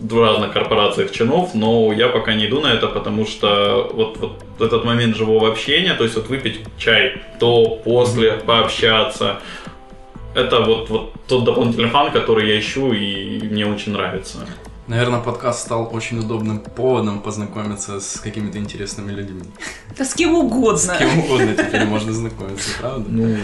в 0.01 0.21
разных 0.21 0.53
корпорациях 0.53 1.13
чинов, 1.13 1.55
но 1.55 1.93
я 1.93 2.09
пока 2.09 2.35
не 2.35 2.47
иду 2.47 2.61
на 2.61 2.73
это, 2.73 2.87
потому 2.87 3.27
что 3.27 3.91
вот, 3.93 4.17
вот 4.19 4.43
этот 4.59 4.85
момент 4.85 5.17
живого 5.17 5.51
общения, 5.51 5.95
то 5.95 6.05
есть 6.05 6.17
вот 6.17 6.29
выпить 6.29 6.61
чай 6.79 7.23
до, 7.39 7.81
после, 7.85 8.33
пообщаться, 8.33 9.41
это 10.35 10.61
вот, 10.61 10.89
вот 10.91 11.13
тот 11.27 11.45
дополнительный 11.45 11.89
фан, 11.89 12.13
который 12.13 12.49
я 12.49 12.59
ищу 12.59 12.93
и 12.93 13.41
мне 13.43 13.67
очень 13.67 13.93
нравится. 13.93 14.39
Наверное, 14.87 15.21
подкаст 15.21 15.61
стал 15.61 15.89
очень 15.93 16.19
удобным 16.19 16.59
поводом 16.59 17.21
познакомиться 17.21 18.01
с 18.01 18.19
какими-то 18.19 18.59
интересными 18.59 19.13
людьми. 19.13 19.43
Да 19.97 20.05
с 20.05 20.15
кем 20.15 20.35
угодно. 20.35 20.95
С 20.95 20.99
кем 20.99 21.19
угодно 21.21 21.55
теперь 21.55 21.85
можно 21.85 22.13
знакомиться, 22.13 22.71
правда? 22.81 23.05
Ну, 23.09 23.37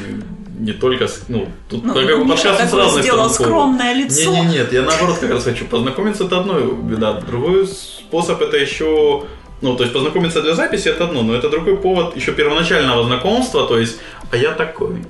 не 0.59 0.73
только 0.73 1.07
с... 1.07 1.29
Ну, 1.29 1.49
тут 1.69 1.85
Ну, 1.85 1.95
как 1.95 2.05
бы 2.05 2.25
Миша 2.25 2.49
подкасты 2.49 2.69
с 2.69 2.73
разных 2.75 3.05
сделал 3.05 3.31
скромное 3.31 3.95
лицо. 3.95 4.31
Не, 4.33 4.41
не, 4.41 4.47
нет, 4.55 4.73
я 4.73 4.83
наоборот 4.83 5.19
как 5.19 5.31
раз 5.31 5.45
хочу. 5.45 5.67
Познакомиться 5.67 6.25
это 6.25 6.41
одно 6.41 6.59
беда. 6.59 7.21
Другой 7.21 7.69
способ 7.69 8.43
это 8.43 8.57
еще 8.57 9.27
ну, 9.63 9.77
то 9.77 9.85
есть 9.85 9.95
познакомиться 9.95 10.43
для 10.43 10.55
записи 10.55 10.89
это 10.89 11.05
одно, 11.05 11.23
но 11.23 11.35
это 11.35 11.49
другой 11.49 11.77
повод 11.77 12.17
еще 12.17 12.33
первоначального 12.33 13.05
знакомства, 13.05 13.67
то 13.67 13.79
есть, 13.79 13.99
а 14.31 14.37
я 14.37 14.53
такой, 14.53 15.05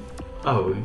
а 0.45 0.61
вы. 0.61 0.76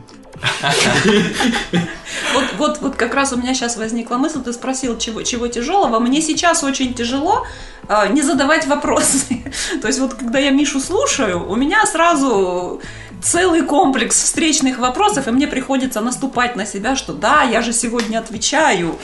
Вот, 2.34 2.46
вот, 2.58 2.82
вот 2.82 2.96
как 2.96 3.14
раз 3.14 3.34
у 3.34 3.38
меня 3.38 3.54
сейчас 3.54 3.78
возникла 3.78 4.18
мысль, 4.18 4.42
ты 4.42 4.54
спросил, 4.54 4.98
чего, 4.98 5.22
чего 5.24 5.48
тяжелого. 5.48 6.00
Мне 6.00 6.22
сейчас 6.22 6.64
очень 6.64 6.94
тяжело 6.94 7.46
э, 7.88 8.10
не 8.10 8.22
задавать 8.22 8.68
вопросы. 8.68 9.44
То 9.82 9.88
есть 9.88 10.00
вот 10.00 10.14
когда 10.14 10.40
я 10.40 10.52
Мишу 10.52 10.80
слушаю, 10.80 11.50
у 11.50 11.56
меня 11.56 11.86
сразу 11.86 12.82
целый 13.22 13.62
комплекс 13.62 14.16
встречных 14.24 14.80
вопросов, 14.80 15.28
и 15.28 15.32
мне 15.32 15.48
приходится 15.48 16.02
наступать 16.02 16.56
на 16.56 16.66
себя, 16.66 16.96
что 16.96 17.14
да, 17.14 17.44
я 17.44 17.62
же 17.62 17.74
сегодня 17.74 18.20
отвечаю, 18.20 18.98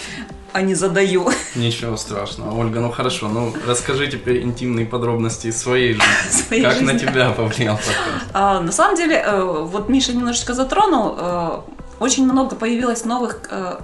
а 0.58 0.62
не 0.62 0.74
задаю. 0.74 1.30
Ничего 1.56 1.98
страшного. 1.98 2.60
Ольга, 2.60 2.80
ну 2.80 2.92
хорошо, 2.92 3.28
ну 3.28 3.54
расскажи 3.68 4.08
теперь 4.08 4.42
интимные 4.42 4.88
подробности 4.88 5.52
своей 5.52 5.94
жизни. 5.94 6.32
Своей 6.32 6.64
как 6.64 6.82
на 6.82 6.94
жизни. 6.94 7.08
тебя 7.08 7.30
повлиял 7.30 7.76
подкаст? 7.78 8.32
А, 8.34 8.60
на 8.62 8.72
самом 8.72 8.98
деле, 8.98 9.16
э, 9.18 9.44
вот 9.44 9.88
Миша 9.88 10.14
немножечко 10.14 10.56
затронул, 10.56 11.16
э, 11.16 11.62
очень 12.00 12.26
много 12.26 12.56
появилось 12.56 13.06
новых 13.06 13.40
э, 13.52 13.80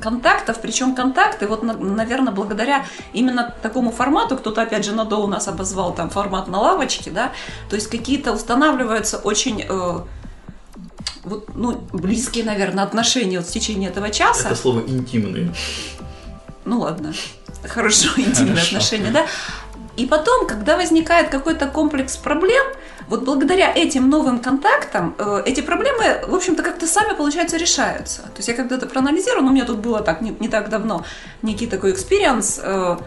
контактов, 0.00 0.58
причем 0.60 0.96
контакты, 0.96 1.46
вот, 1.46 1.62
наверное, 1.62 2.32
благодаря 2.32 2.86
именно 3.12 3.54
такому 3.62 3.92
формату, 3.92 4.36
кто-то, 4.36 4.62
опять 4.62 4.84
же, 4.84 4.96
Надо 4.96 5.16
у 5.16 5.28
нас 5.28 5.46
обозвал 5.46 5.94
там 5.94 6.10
формат 6.10 6.48
на 6.48 6.58
лавочке, 6.58 7.12
да, 7.12 7.30
то 7.70 7.76
есть 7.76 7.88
какие-то 7.88 8.32
устанавливаются 8.32 9.18
очень 9.18 9.64
вот, 11.26 11.48
ну, 11.54 11.80
близкие, 11.92 12.44
наверное, 12.44 12.84
отношения 12.84 13.38
вот 13.38 13.48
в 13.48 13.52
течение 13.52 13.90
этого 13.90 14.10
часа. 14.10 14.46
Это 14.46 14.56
слово 14.56 14.80
интимные. 14.86 15.52
Ну 16.66 16.80
ладно, 16.80 17.14
хорошо, 17.64 18.10
интимные 18.16 18.56
Хорошо. 18.56 18.76
отношения, 18.76 19.10
да. 19.10 19.26
И 19.96 20.04
потом, 20.04 20.46
когда 20.46 20.76
возникает 20.76 21.30
какой-то 21.30 21.66
комплекс 21.68 22.16
проблем, 22.18 22.66
вот 23.08 23.24
благодаря 23.24 23.72
этим 23.72 24.10
новым 24.10 24.40
контактам 24.40 25.14
э, 25.18 25.42
эти 25.46 25.62
проблемы, 25.62 26.22
в 26.26 26.34
общем-то, 26.34 26.62
как-то 26.62 26.86
сами, 26.86 27.14
получается, 27.16 27.56
решаются. 27.56 28.22
То 28.22 28.38
есть 28.38 28.48
я 28.48 28.54
когда-то 28.54 28.86
проанализировала, 28.86 29.44
ну, 29.44 29.50
у 29.50 29.52
меня 29.54 29.64
тут 29.64 29.78
было 29.78 30.00
так, 30.00 30.20
не, 30.20 30.36
не 30.38 30.48
так 30.48 30.68
давно, 30.68 31.04
некий 31.40 31.66
такой 31.66 31.92
experience, 31.92 32.60
э, 32.62 32.98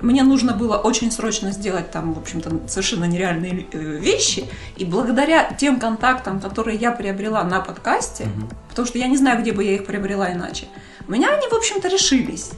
мне 0.00 0.22
нужно 0.22 0.54
было 0.54 0.76
очень 0.76 1.10
срочно 1.10 1.50
сделать 1.50 1.90
там, 1.90 2.14
в 2.14 2.18
общем-то, 2.18 2.68
совершенно 2.68 3.04
нереальные 3.04 3.66
э, 3.72 3.78
вещи, 3.78 4.48
и 4.76 4.84
благодаря 4.84 5.52
тем 5.58 5.78
контактам, 5.80 6.40
которые 6.40 6.78
я 6.78 6.92
приобрела 6.92 7.42
на 7.44 7.60
подкасте, 7.60 8.28
потому 8.70 8.86
что 8.86 8.96
я 8.96 9.08
не 9.08 9.16
знаю, 9.16 9.42
где 9.42 9.52
бы 9.52 9.64
я 9.64 9.74
их 9.74 9.86
приобрела 9.86 10.32
иначе, 10.32 10.66
у 11.06 11.12
меня 11.12 11.30
они, 11.30 11.48
в 11.48 11.52
общем-то, 11.52 11.88
решились. 11.88 12.52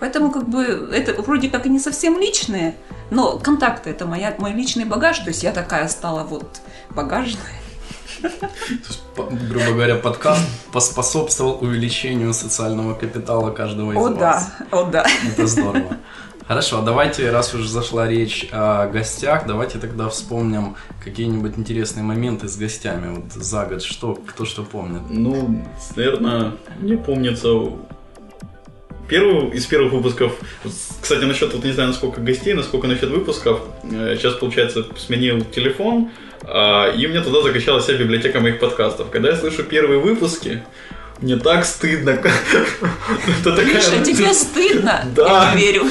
Поэтому 0.00 0.30
как 0.30 0.48
бы 0.48 0.90
это 0.92 1.20
вроде 1.22 1.48
как 1.48 1.66
и 1.66 1.68
не 1.68 1.78
совсем 1.78 2.18
личные, 2.18 2.76
но 3.10 3.38
контакты 3.38 3.90
это 3.90 4.06
моя, 4.06 4.34
мой 4.38 4.52
личный 4.52 4.84
багаж, 4.84 5.18
то 5.18 5.28
есть 5.28 5.42
я 5.42 5.52
такая 5.52 5.88
стала 5.88 6.22
вот 6.24 6.60
багажная. 6.90 7.42
То 8.22 8.28
есть, 8.68 9.02
по- 9.14 9.24
грубо 9.24 9.72
говоря, 9.72 9.94
подкаст 9.96 10.42
поспособствовал 10.72 11.58
увеличению 11.60 12.32
социального 12.34 12.94
капитала 12.94 13.50
каждого 13.50 13.92
из 13.92 13.96
О 13.98 14.00
вас. 14.10 14.18
да, 14.18 14.76
о 14.76 14.84
да. 14.84 15.06
Это 15.26 15.46
здорово. 15.46 15.96
Хорошо, 16.48 16.80
давайте, 16.80 17.30
раз 17.30 17.54
уж 17.54 17.66
зашла 17.66 18.08
речь 18.08 18.48
о 18.52 18.88
гостях, 18.88 19.46
давайте 19.46 19.78
тогда 19.78 20.08
вспомним 20.08 20.76
какие-нибудь 21.04 21.58
интересные 21.58 22.02
моменты 22.02 22.48
с 22.48 22.56
гостями 22.56 23.16
вот 23.16 23.32
за 23.34 23.66
год. 23.66 23.82
Что, 23.82 24.14
кто 24.14 24.46
что 24.46 24.62
помнит? 24.64 25.02
Ну, 25.10 25.62
наверное, 25.94 26.54
мне 26.80 26.96
помнится 26.96 27.50
первый 29.08 29.50
из 29.50 29.66
первых 29.66 29.92
выпусков. 29.92 30.32
Кстати, 31.00 31.24
насчет, 31.24 31.52
вот 31.52 31.64
не 31.64 31.72
знаю, 31.72 31.88
насколько 31.88 32.20
гостей, 32.20 32.54
насколько 32.54 32.86
насчет 32.86 33.10
выпусков. 33.10 33.60
Э, 33.84 34.16
Сейчас, 34.16 34.34
получается, 34.34 34.86
сменил 34.96 35.44
телефон, 35.44 36.10
а, 36.44 36.90
и 36.90 37.06
мне 37.06 37.20
туда 37.20 37.42
закачалась 37.42 37.84
вся 37.84 37.94
библиотека 37.94 38.40
моих 38.40 38.58
подкастов. 38.60 39.10
Когда 39.10 39.30
я 39.30 39.36
слышу 39.36 39.64
первые 39.64 39.98
выпуски, 40.00 40.62
мне 41.20 41.36
так 41.36 41.64
стыдно. 41.64 42.10
Это 42.10 43.56
такая... 43.56 43.74
Миша, 43.74 44.04
тебе 44.04 44.32
стыдно? 44.32 45.04
Да. 45.16 45.50
Я 45.50 45.54
не 45.54 45.60
верю. 45.60 45.84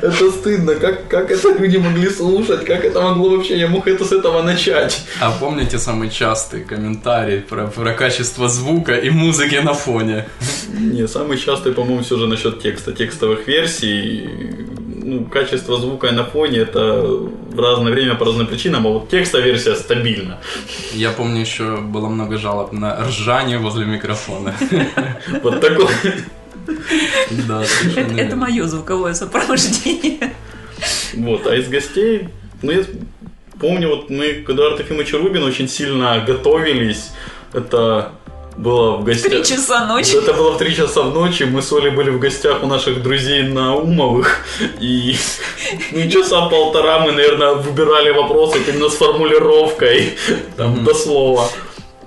Это 0.00 0.30
стыдно. 0.30 0.74
Как, 0.76 1.08
как 1.08 1.30
это 1.30 1.52
люди 1.58 1.76
могли 1.76 2.08
слушать? 2.08 2.64
Как 2.64 2.84
это 2.84 3.00
могло 3.00 3.30
вообще? 3.30 3.58
Я 3.58 3.68
мог 3.68 3.88
это 3.88 4.04
с 4.04 4.12
этого 4.12 4.42
начать. 4.42 5.02
А 5.20 5.32
помните 5.32 5.78
самый 5.78 6.10
частый 6.10 6.62
комментарий 6.62 7.40
про, 7.40 7.66
про 7.66 7.92
качество 7.94 8.48
звука 8.48 8.94
и 8.94 9.10
музыки 9.10 9.56
на 9.56 9.74
фоне? 9.74 10.26
Не, 10.68 11.08
самый 11.08 11.38
частый, 11.38 11.72
по-моему, 11.72 12.02
все 12.02 12.16
же 12.16 12.26
насчет 12.26 12.62
текста, 12.62 12.92
текстовых 12.92 13.46
версий. 13.48 14.28
Ну, 15.06 15.26
качество 15.26 15.78
звука 15.78 16.10
на 16.12 16.24
фоне 16.24 16.60
это 16.60 17.02
в 17.02 17.60
разное 17.60 17.92
время 17.92 18.14
по 18.14 18.24
разным 18.24 18.46
причинам, 18.46 18.86
а 18.86 18.90
вот 18.90 19.10
текстовая 19.10 19.46
версия 19.46 19.74
стабильна. 19.74 20.38
Я 20.94 21.10
помню, 21.10 21.42
еще 21.42 21.76
было 21.76 22.08
много 22.08 22.38
жалоб 22.38 22.72
на 22.72 23.04
ржание 23.04 23.58
возле 23.58 23.84
микрофона. 23.84 24.54
Вот 25.42 25.60
такой. 25.60 25.88
Да, 27.46 27.62
Это, 28.16 28.36
мое 28.36 28.64
звуковое 28.66 29.12
сопровождение. 29.12 30.32
Вот, 31.12 31.46
а 31.46 31.54
из 31.54 31.68
гостей, 31.68 32.28
ну, 32.62 32.72
я 32.72 32.84
помню, 33.60 33.88
вот 33.88 34.08
мы 34.08 34.32
к 34.46 34.48
Эдуарду 34.48 34.82
Ефимовичу 34.82 35.18
Рубину 35.18 35.44
очень 35.44 35.68
сильно 35.68 36.24
готовились. 36.26 37.10
Это 37.52 38.12
было 38.56 38.96
в 38.96 39.04
гостях. 39.04 39.30
Три 39.30 39.44
часа 39.44 39.86
ночи. 39.86 40.16
Это 40.16 40.32
было 40.32 40.52
в 40.52 40.58
3 40.58 40.74
часа 40.74 41.02
в 41.02 41.14
ночи, 41.14 41.44
мы 41.44 41.62
с 41.62 41.72
Олей 41.72 41.90
были 41.90 42.10
в 42.10 42.18
гостях 42.18 42.62
у 42.62 42.66
наших 42.66 43.02
друзей 43.02 43.42
на 43.42 43.74
Умовых, 43.76 44.38
и 44.80 45.16
ну, 45.92 46.10
часа 46.10 46.48
полтора 46.48 47.00
мы, 47.00 47.12
наверное, 47.12 47.54
выбирали 47.54 48.10
вопросы 48.10 48.58
именно 48.68 48.88
с 48.88 48.94
формулировкой, 48.94 50.14
там, 50.56 50.84
до 50.84 50.94
слова. 50.94 51.48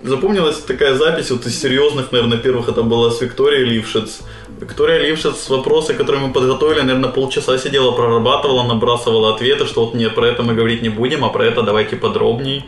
Запомнилась 0.04 0.60
такая 0.60 0.96
запись 0.96 1.32
вот 1.32 1.46
из 1.46 1.60
серьезных, 1.60 2.12
наверное, 2.12 2.38
первых 2.38 2.70
это 2.70 2.84
была 2.84 3.12
с 3.12 3.20
Викторией 3.20 3.66
Лившиц. 3.66 4.22
Виктория 4.62 5.00
Лившиц, 5.00 5.50
вопросы, 5.50 5.94
которые 5.94 6.28
мы 6.28 6.34
подготовили, 6.34 6.82
наверное, 6.82 7.10
полчаса 7.10 7.58
сидела, 7.58 7.92
прорабатывала, 7.92 8.64
набрасывала 8.64 9.36
ответы, 9.36 9.66
что 9.66 9.86
вот 9.86 9.96
нет, 9.96 10.16
про 10.16 10.28
это 10.28 10.44
мы 10.44 10.54
говорить 10.54 10.82
не 10.82 10.90
будем, 10.90 11.26
а 11.26 11.30
про 11.30 11.46
это 11.46 11.62
давайте 11.64 11.96
подробней. 11.96 12.66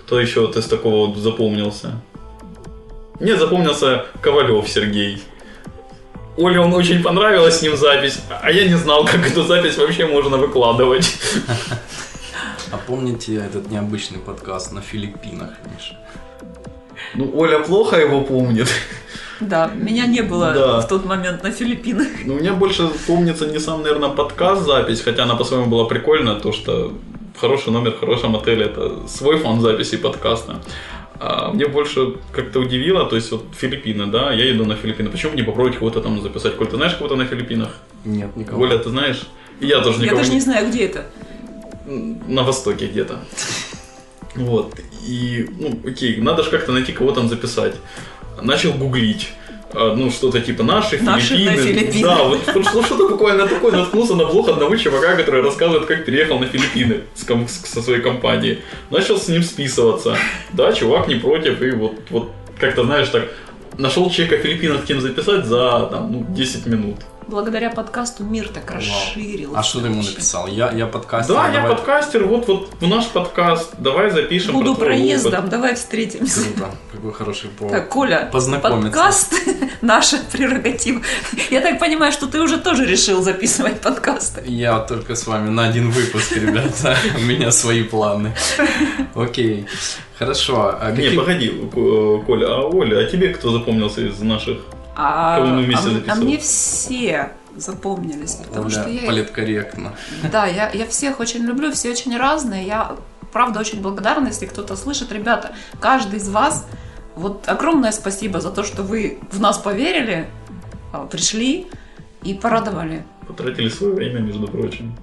Кто 0.00 0.18
еще 0.18 0.40
вот 0.40 0.56
из 0.56 0.66
такого 0.66 1.06
вот 1.06 1.18
запомнился? 1.18 2.02
Мне 3.20 3.36
запомнился 3.36 4.06
Ковалев 4.20 4.68
Сергей. 4.68 5.22
Оле 6.36 6.60
он 6.60 6.72
очень 6.72 7.02
понравилась 7.02 7.58
с 7.58 7.62
ним 7.62 7.76
запись, 7.76 8.20
а 8.42 8.50
я 8.50 8.66
не 8.66 8.74
знал, 8.74 9.04
как 9.04 9.26
эту 9.30 9.42
запись 9.42 9.76
вообще 9.76 10.06
можно 10.06 10.38
выкладывать. 10.38 11.18
А 12.70 12.78
помните 12.86 13.34
этот 13.36 13.70
необычный 13.70 14.18
подкаст 14.18 14.72
на 14.72 14.80
Филиппинах, 14.80 15.50
Миша? 15.64 15.98
Ну, 17.14 17.30
Оля 17.38 17.58
плохо 17.58 17.96
его 18.00 18.22
помнит. 18.22 18.68
Да, 19.40 19.70
меня 19.74 20.06
не 20.06 20.22
было 20.22 20.52
Да. 20.52 20.80
в 20.80 20.88
тот 20.88 21.04
момент 21.04 21.42
на 21.42 21.50
Филиппинах. 21.50 22.06
Ну, 22.24 22.34
у 22.34 22.38
меня 22.38 22.54
больше 22.54 22.88
помнится 23.06 23.46
не 23.46 23.58
сам, 23.58 23.82
наверное, 23.82 24.08
подкаст 24.08 24.62
запись, 24.62 25.02
хотя 25.02 25.24
она 25.24 25.34
по-своему 25.34 25.66
была 25.66 25.84
прикольная, 25.84 26.36
то 26.36 26.52
что 26.52 26.94
хороший 27.38 27.72
номер 27.72 27.90
в 27.92 28.00
хорошем 28.00 28.36
отеле 28.36 28.66
это 28.66 29.06
свой 29.08 29.38
фон 29.38 29.60
записи 29.60 29.96
подкаста. 29.98 30.60
А 31.20 31.50
мне 31.52 31.66
больше 31.66 32.14
как-то 32.32 32.60
удивило, 32.60 33.04
то 33.06 33.16
есть 33.16 33.30
вот 33.30 33.44
Филиппины, 33.56 34.06
да, 34.06 34.32
я 34.32 34.44
еду 34.46 34.64
на 34.64 34.74
Филиппины, 34.74 35.08
почему 35.10 35.32
бы 35.32 35.36
не 35.36 35.42
попробовать 35.42 35.78
кого-то 35.78 36.00
там 36.00 36.20
записать? 36.20 36.56
Коль, 36.56 36.66
ты 36.66 36.76
знаешь 36.76 36.94
кого-то 36.94 37.16
на 37.16 37.24
Филиппинах? 37.26 37.76
Нет, 38.04 38.36
никого. 38.36 38.62
Оля, 38.62 38.78
ты 38.78 38.90
знаешь? 38.90 39.22
И 39.60 39.66
я 39.66 39.80
тоже 39.80 39.98
Я 39.98 40.04
никого 40.04 40.18
даже 40.18 40.30
не 40.30 40.36
не 40.36 40.40
знаю, 40.40 40.68
где 40.68 40.86
это. 40.86 41.06
на 41.86 42.42
востоке 42.42 42.86
где-то. 42.86 43.20
Вот. 44.34 44.74
И, 45.06 45.46
ну, 45.58 45.78
окей, 45.86 46.16
надо 46.16 46.42
же 46.42 46.50
как-то 46.50 46.72
найти 46.72 46.92
кого 46.92 47.12
там 47.12 47.28
записать. 47.28 47.74
Начал 48.40 48.72
гуглить. 48.72 49.28
А, 49.74 49.94
Ну, 49.94 50.10
что-то 50.10 50.40
типа 50.40 50.62
наши, 50.62 51.02
Наши 51.02 51.28
Филиппины. 51.36 51.56
на 51.56 51.62
Филиппины. 51.62 52.02
Да, 52.02 52.22
вот 52.24 52.40
вот 52.54 52.66
что- 52.66 52.82
что-то 52.82 53.08
на 53.34 53.46
такое 53.48 53.72
наткнулся 53.72 54.14
на 54.14 54.24
блог 54.26 54.48
одного 54.48 54.76
чувака, 54.76 55.14
который 55.16 55.42
рассказывает, 55.42 55.86
как 55.86 56.04
переехал 56.04 56.38
на 56.38 56.46
Филиппины 56.46 57.00
с 57.14 57.24
со 57.48 57.82
своей 57.82 58.00
компанией. 58.00 58.58
Начал 58.90 59.16
с 59.18 59.28
ним 59.28 59.42
списываться. 59.42 60.16
Да, 60.52 60.72
чувак 60.72 61.08
не 61.08 61.14
против, 61.16 61.62
и 61.62 61.70
вот, 61.70 61.94
вот 62.10 62.30
как-то, 62.60 62.84
знаешь, 62.84 63.08
так, 63.08 63.28
нашел 63.78 64.10
человека 64.10 64.36
Филиппинов 64.42 64.84
кем 64.84 65.00
записать 65.00 65.46
за 65.46 65.88
там, 65.90 66.12
ну, 66.12 66.26
10 66.28 66.66
минут. 66.66 66.96
Благодаря 67.28 67.70
подкасту 67.70 68.24
мир 68.24 68.48
так 68.48 68.68
Вау. 68.70 68.78
расширился. 68.80 69.56
А 69.58 69.62
что 69.62 69.80
ты 69.80 69.86
ему 69.86 70.02
написал? 70.02 70.48
Я, 70.48 70.72
я 70.72 70.86
подкастер. 70.86 71.34
Да, 71.34 71.46
я 71.46 71.52
давай- 71.52 71.70
подкастер, 71.76 72.24
вот, 72.26 72.48
вот 72.48 72.70
в 72.80 72.86
наш 72.88 73.06
подкаст, 73.06 73.70
давай 73.78 74.10
запишем. 74.10 74.52
Буду 74.54 74.74
про 74.74 74.86
твой 74.86 74.96
проездом, 74.98 75.34
опыт. 75.40 75.50
давай 75.50 75.74
встретимся. 75.76 76.40
Круто. 76.42 76.70
Какой 77.02 77.14
хороший 77.14 77.50
повод. 77.50 77.72
Так, 77.72 77.88
Коля, 77.88 78.28
Познакомиться. 78.32 78.90
подкаст 78.92 79.34
наша 79.82 80.18
прерогатива. 80.30 81.00
Я 81.50 81.60
так 81.60 81.80
понимаю, 81.80 82.12
что 82.12 82.28
ты 82.28 82.40
уже 82.40 82.58
тоже 82.58 82.86
решил 82.86 83.22
записывать 83.22 83.80
подкасты. 83.80 84.44
Я 84.46 84.78
только 84.78 85.16
с 85.16 85.26
вами 85.26 85.50
на 85.50 85.64
один 85.64 85.90
выпуск, 85.90 86.30
ребята. 86.36 86.96
У 87.16 87.20
меня 87.22 87.50
свои 87.50 87.82
планы. 87.82 88.32
Окей. 89.16 89.66
Хорошо. 90.16 90.76
А 90.80 90.90
Не, 90.92 90.96
какие- 90.96 91.16
погоди, 91.18 91.48
Ко- 91.74 92.22
Коля, 92.24 92.46
а 92.46 92.60
Оля, 92.68 93.00
а 93.04 93.10
тебе 93.10 93.30
кто 93.30 93.50
запомнился 93.50 94.02
из 94.06 94.20
наших? 94.20 94.58
А, 94.94 95.38
Кого 95.38 95.48
мы 95.48 95.62
вместе 95.64 95.88
а- 96.06 96.12
а 96.12 96.14
мне 96.14 96.38
все 96.38 97.32
запомнились, 97.56 98.34
потому 98.48 98.66
Оля 98.66 98.70
что 98.70 98.88
я, 98.88 99.06
политкорректно. 99.08 99.92
да, 100.30 100.46
я, 100.46 100.70
я 100.70 100.86
всех 100.86 101.18
очень 101.18 101.40
люблю, 101.42 101.72
все 101.72 101.90
очень 101.90 102.16
разные. 102.16 102.64
Я 102.64 102.92
правда 103.32 103.58
очень 103.58 103.80
благодарна, 103.82 104.28
если 104.28 104.46
кто-то 104.46 104.76
слышит. 104.76 105.10
Ребята, 105.10 105.50
каждый 105.80 106.18
из 106.20 106.28
вас, 106.28 106.64
вот 107.16 107.48
огромное 107.48 107.92
спасибо 107.92 108.40
за 108.40 108.50
то, 108.50 108.62
что 108.64 108.82
вы 108.82 109.18
в 109.30 109.40
нас 109.40 109.58
поверили, 109.58 110.28
а, 110.92 111.06
пришли 111.06 111.66
и 112.22 112.34
порадовали. 112.34 113.04
Потратили 113.26 113.68
свое 113.68 113.94
время, 113.94 114.20
между 114.20 114.46
прочим. 114.48 114.94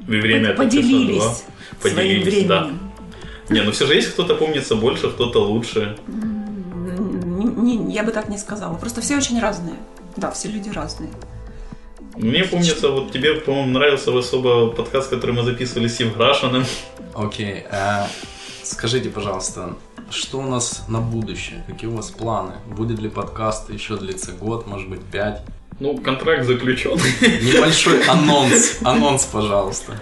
И 0.00 0.04
время 0.04 0.54
Поделились 0.54 1.22
часа 1.22 1.44
два. 1.80 1.80
своим 1.90 1.96
Поделились, 1.96 2.46
да. 2.46 2.60
временем. 2.64 2.80
Не, 3.50 3.60
ну 3.62 3.72
все 3.72 3.86
же 3.86 3.94
есть 3.94 4.10
кто-то 4.12 4.34
помнится 4.34 4.74
больше, 4.76 5.10
кто-то 5.10 5.44
лучше. 5.44 5.96
М, 6.08 7.64
не- 7.64 7.92
я 7.92 8.02
бы 8.02 8.10
так 8.12 8.28
не 8.28 8.38
сказала. 8.38 8.74
Просто 8.76 9.00
все 9.00 9.16
очень 9.16 9.40
разные. 9.40 9.76
Да, 10.16 10.30
все 10.30 10.48
люди 10.48 10.70
разные. 10.70 11.10
Мне 12.16 12.44
помнится, 12.44 12.88
вот 12.90 13.10
тебе, 13.12 13.34
по-моему, 13.36 13.70
нравился 13.72 14.16
особо 14.16 14.68
подкаст, 14.70 15.08
который 15.10 15.34
мы 15.34 15.42
записывали 15.44 15.88
с 15.88 15.98
Евграшиным. 16.00 16.64
Окей. 17.14 17.64
а 17.70 18.06
скажите, 18.62 19.08
пожалуйста, 19.10 19.74
что 20.12 20.38
у 20.38 20.42
нас 20.42 20.84
на 20.88 21.00
будущее? 21.00 21.64
Какие 21.66 21.90
у 21.90 21.96
вас 21.96 22.10
планы? 22.10 22.52
Будет 22.66 23.00
ли 23.00 23.08
подкаст 23.08 23.70
еще 23.70 23.96
длиться 23.96 24.32
год, 24.32 24.66
может 24.66 24.88
быть, 24.88 25.00
пять? 25.00 25.42
Ну, 25.80 25.98
контракт 25.98 26.44
заключен. 26.44 26.92
Небольшой 27.20 28.02
анонс. 28.04 28.78
Анонс, 28.84 29.24
пожалуйста. 29.24 30.00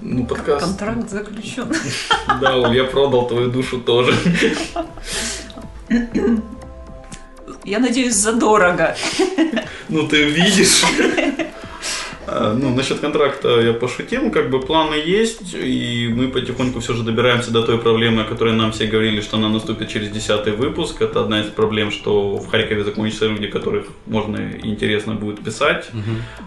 Ну, 0.00 0.26
подкаст. 0.26 0.64
Контракт 0.64 1.10
заключен. 1.10 1.72
Да, 2.40 2.72
я 2.72 2.84
продал 2.84 3.28
твою 3.28 3.50
душу 3.50 3.78
тоже. 3.78 4.14
Я 7.64 7.78
надеюсь, 7.78 8.14
задорого. 8.14 8.96
Ну, 9.88 10.08
ты 10.08 10.24
видишь. 10.24 10.82
А, 12.34 12.54
Ну, 12.54 12.74
насчет 12.74 13.00
контракта 13.00 13.60
я 13.60 13.72
пошутил, 13.72 14.30
как 14.30 14.50
бы 14.50 14.60
планы 14.60 14.94
есть, 14.94 15.54
и 15.54 16.08
мы 16.16 16.28
потихоньку 16.28 16.80
все 16.80 16.94
же 16.94 17.02
добираемся 17.02 17.50
до 17.50 17.62
той 17.62 17.78
проблемы, 17.78 18.22
о 18.22 18.24
которой 18.24 18.54
нам 18.54 18.70
все 18.72 18.86
говорили, 18.86 19.20
что 19.20 19.36
она 19.36 19.48
наступит 19.48 19.88
через 19.88 20.10
десятый 20.10 20.52
выпуск. 20.52 21.02
Это 21.02 21.20
одна 21.20 21.40
из 21.40 21.46
проблем, 21.46 21.90
что 21.90 22.36
в 22.36 22.48
Харькове 22.48 22.84
закончатся 22.84 23.26
люди, 23.26 23.46
которых 23.46 23.84
можно 24.06 24.36
и 24.36 24.68
интересно 24.68 25.14
будет 25.14 25.44
писать. 25.44 25.90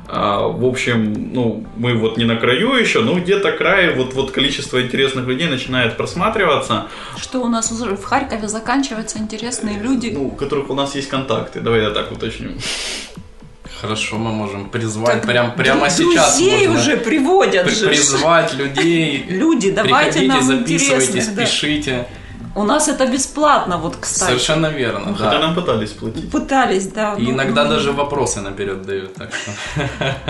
А, 0.08 0.48
в 0.48 0.66
общем, 0.66 1.32
ну, 1.34 1.66
мы 1.78 1.94
вот 1.94 2.18
не 2.18 2.26
на 2.26 2.36
краю 2.36 2.74
еще, 2.74 3.02
но 3.02 3.14
где-то 3.20 3.52
край, 3.52 3.94
вот, 3.96 4.14
вот 4.14 4.32
количество 4.32 4.82
интересных 4.82 5.28
людей 5.28 5.48
начинает 5.48 5.98
просматриваться, 5.98 6.88
Что 7.18 7.42
у 7.42 7.48
нас 7.48 7.72
уже 7.72 7.96
в 7.96 8.04
Харькове 8.04 8.48
заканчиваются 8.48 9.20
интересные 9.20 9.80
люди. 9.80 10.12
ну, 10.14 10.28
у 10.28 10.32
которых 10.32 10.70
у 10.70 10.74
нас 10.74 10.96
есть 10.96 11.10
контакты. 11.10 11.62
Давай 11.62 11.82
я 11.82 11.90
так 11.90 12.12
уточню. 12.12 12.50
Хорошо, 13.82 14.18
мы 14.18 14.32
можем 14.32 14.70
призвать 14.70 15.14
Так 15.22 15.26
прям, 15.26 15.52
прямо 15.56 15.88
дру- 15.88 15.90
сейчас. 15.90 16.38
Друзей 16.38 16.68
можно 16.68 16.82
уже 16.82 16.98
приводят 16.98 17.66
при- 17.66 17.74
же. 17.76 17.88
призвать 17.88 18.54
людей. 18.54 19.26
Люди, 19.30 19.72
давайте 19.72 20.20
Приходите, 20.20 20.28
нам 20.34 20.44
записывайтесь, 20.44 21.10
интересно. 21.10 21.34
да. 21.36 21.42
пишите. 21.46 22.08
У 22.58 22.64
нас 22.64 22.88
это 22.88 23.06
бесплатно, 23.06 23.78
вот, 23.78 23.98
кстати. 24.00 24.30
Совершенно 24.30 24.68
верно, 24.68 25.08
Ну, 25.08 25.16
Хотя 25.16 25.32
да. 25.32 25.40
нам 25.40 25.56
пытались 25.56 25.90
платить. 25.92 26.32
Пытались, 26.32 26.88
да. 26.88 27.16
И 27.20 27.24
ну, 27.24 27.32
иногда 27.32 27.66
ну, 27.66 27.72
даже 27.72 27.92
вопросы 27.92 28.40
наперед 28.40 28.82
дают, 28.84 29.14
так 29.14 29.30
что 29.36 29.52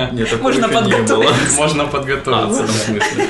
Нет, 0.12 0.41
Можно 0.41 0.67
подготовиться. 0.67 1.15
было. 1.17 1.31
можно 1.58 1.84
А, 1.84 1.86
в 1.86 1.91
подготовиться. 1.91 2.67
смысле. 2.67 3.27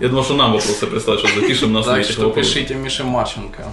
Я 0.00 0.08
думал, 0.08 0.24
что 0.24 0.34
нам 0.34 0.52
вопросы 0.54 0.86
прислать, 0.86 1.18
что 1.18 1.28
запишем 1.40 1.74
на 1.74 1.82
Так 1.82 1.88
следующий 1.92 2.12
что 2.14 2.30
пишите 2.30 2.74
Мише 2.74 3.04
Марченко. 3.04 3.64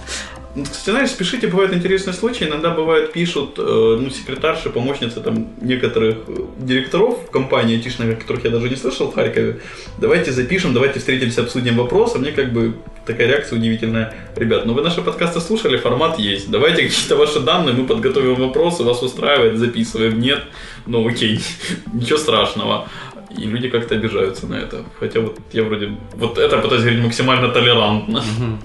Кстати, 0.62 0.90
знаешь, 0.90 1.14
пишите, 1.14 1.48
бывают 1.48 1.74
интересные 1.74 2.14
случаи. 2.14 2.46
Иногда 2.46 2.70
бывает 2.70 3.12
пишут, 3.12 3.58
э, 3.58 3.98
ну, 4.00 4.08
секретарши, 4.08 4.70
помощницы 4.70 5.20
там 5.20 5.48
некоторых 5.60 6.16
э, 6.28 6.46
директоров 6.58 7.30
компании 7.30 7.76
айтишных, 7.76 8.18
которых 8.18 8.44
я 8.44 8.50
даже 8.50 8.68
не 8.70 8.76
слышал 8.76 9.10
в 9.10 9.14
Харькове. 9.14 9.60
Давайте 9.98 10.32
запишем, 10.32 10.72
давайте 10.72 10.98
встретимся, 10.98 11.42
обсудим 11.42 11.76
вопрос. 11.76 12.14
А 12.14 12.18
мне 12.18 12.32
как 12.32 12.52
бы 12.52 12.74
такая 13.04 13.28
реакция 13.28 13.58
удивительная. 13.58 14.14
Ребят, 14.34 14.64
ну 14.64 14.72
вы 14.72 14.82
наши 14.82 15.02
подкасты 15.02 15.40
слушали, 15.40 15.76
формат 15.76 16.18
есть. 16.18 16.50
Давайте 16.50 16.84
какие-то 16.84 17.16
ваши 17.16 17.40
данные, 17.40 17.74
мы 17.74 17.86
подготовим 17.86 18.36
вопросы, 18.36 18.82
вас 18.82 19.02
устраивает, 19.02 19.58
записываем. 19.58 20.18
Нет, 20.18 20.42
ну 20.86 21.06
окей, 21.06 21.40
ничего 21.92 22.18
страшного. 22.18 22.88
И 23.36 23.42
люди 23.42 23.68
как-то 23.68 23.94
обижаются 23.94 24.46
на 24.46 24.54
это. 24.54 24.84
Хотя 24.98 25.20
вот 25.20 25.38
я 25.52 25.64
вроде... 25.64 25.90
Вот 26.14 26.38
это 26.38 26.56
пытаюсь 26.58 26.82
говорить 26.82 27.04
максимально 27.04 27.48
толерантно. 27.48 28.22
Мгм. 28.38 28.60